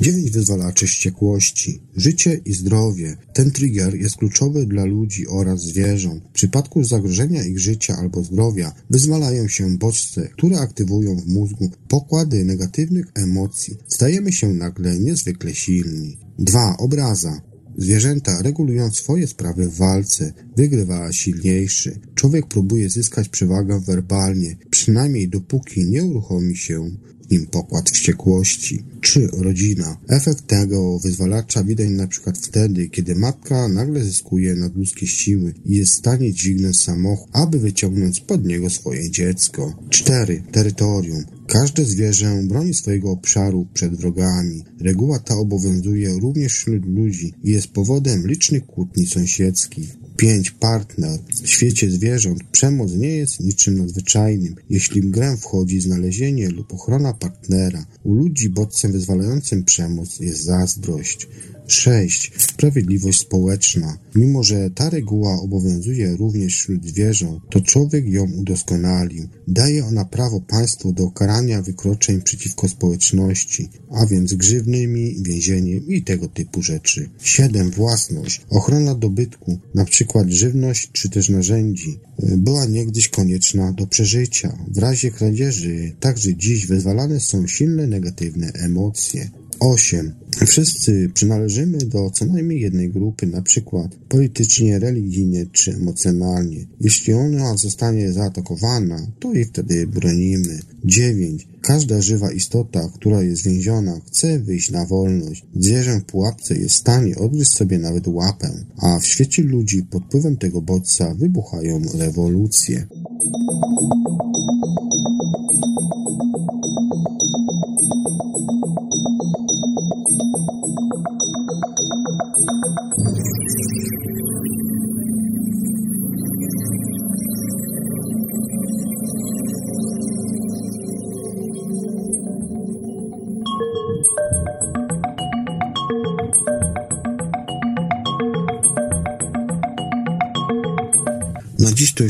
[0.02, 1.82] Dziewięć wyzwalaczy wściekłości.
[1.96, 3.18] Życie i zdrowie.
[3.34, 6.24] Ten trigger jest kluczowy dla ludzi oraz zwierząt.
[6.24, 12.46] W przypadku zagrożenia ich życia albo zdrowia wyzwalają się bodźce, które aktywują w mózgu pokłady
[12.46, 13.78] negatywnych emocji.
[13.88, 16.18] Stajemy się nagle niezwykle silni.
[16.40, 16.78] 2.
[16.78, 17.42] Obraza.
[17.78, 22.00] Zwierzęta regulują swoje sprawy w walce, wygrywa silniejszy.
[22.16, 26.92] Człowiek próbuje zyskać przewagę werbalnie, przynajmniej dopóki nie uruchomi się
[27.32, 28.84] nim pokład wściekłości.
[29.02, 29.30] 3.
[29.34, 29.98] Rodzina.
[30.10, 35.92] Efekt tego wyzwalacza widać na przykład wtedy, kiedy matka nagle zyskuje nadludzkie siły i jest
[35.92, 39.74] w stanie dźwignąć samochód, aby wyciągnąć spod niego swoje dziecko.
[39.90, 40.44] 4.
[40.52, 41.24] Terytorium.
[41.48, 44.64] Każde zwierzę broni swojego obszaru przed wrogami.
[44.80, 50.01] Reguła ta obowiązuje również wśród ludzi i jest powodem licznych kłótni sąsiedzkich.
[50.22, 50.52] 5.
[50.52, 51.20] Partner.
[51.44, 54.56] W świecie zwierząt przemoc nie jest niczym nadzwyczajnym.
[54.70, 61.28] Jeśli w grę wchodzi znalezienie lub ochrona partnera, u ludzi bodźcem wyzwalającym przemoc jest zazdrość.
[61.74, 62.32] 6.
[62.38, 63.98] Sprawiedliwość społeczna.
[64.16, 69.28] Mimo, że ta reguła obowiązuje również wśród zwierząt, to człowiek ją udoskonalił.
[69.48, 76.28] Daje ona prawo państwu do karania wykroczeń przeciwko społeczności, a więc grzywnymi, więzieniem i tego
[76.28, 77.10] typu rzeczy.
[77.22, 77.72] 7.
[77.72, 78.42] Własność.
[78.50, 82.00] Ochrona dobytku, przykład żywność czy też narzędzi,
[82.38, 84.58] była niegdyś konieczna do przeżycia.
[84.68, 89.30] W razie kradzieży także dziś wyzwalane są silne negatywne emocje.
[89.62, 90.14] 8.
[90.48, 96.66] Wszyscy przynależymy do co najmniej jednej grupy, na przykład politycznie, religijnie czy emocjonalnie.
[96.80, 100.60] Jeśli ona zostanie zaatakowana, to jej wtedy bronimy.
[100.86, 101.48] 9.
[101.62, 105.46] Każda żywa istota, która jest więziona, chce wyjść na wolność.
[105.56, 110.04] Zwierzę w pułapce jest w stanie odgryźć sobie nawet łapę, a w świecie ludzi pod
[110.04, 112.88] wpływem tego bodźca wybuchają rewolucje.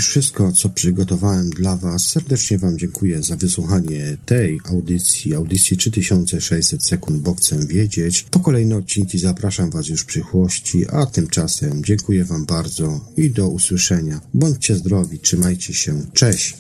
[0.02, 2.06] Już wszystko, co przygotowałem dla Was.
[2.06, 8.26] Serdecznie Wam dziękuję za wysłuchanie tej audycji, audycji 3600 sekund bokcem wiedzieć.
[8.32, 13.50] Po kolejne odcinki zapraszam Was już w przyszłości, a tymczasem dziękuję Wam bardzo i do
[13.50, 14.22] usłyszenia.
[14.34, 16.02] Bądźcie zdrowi, trzymajcie się.
[16.14, 16.58] Cześć!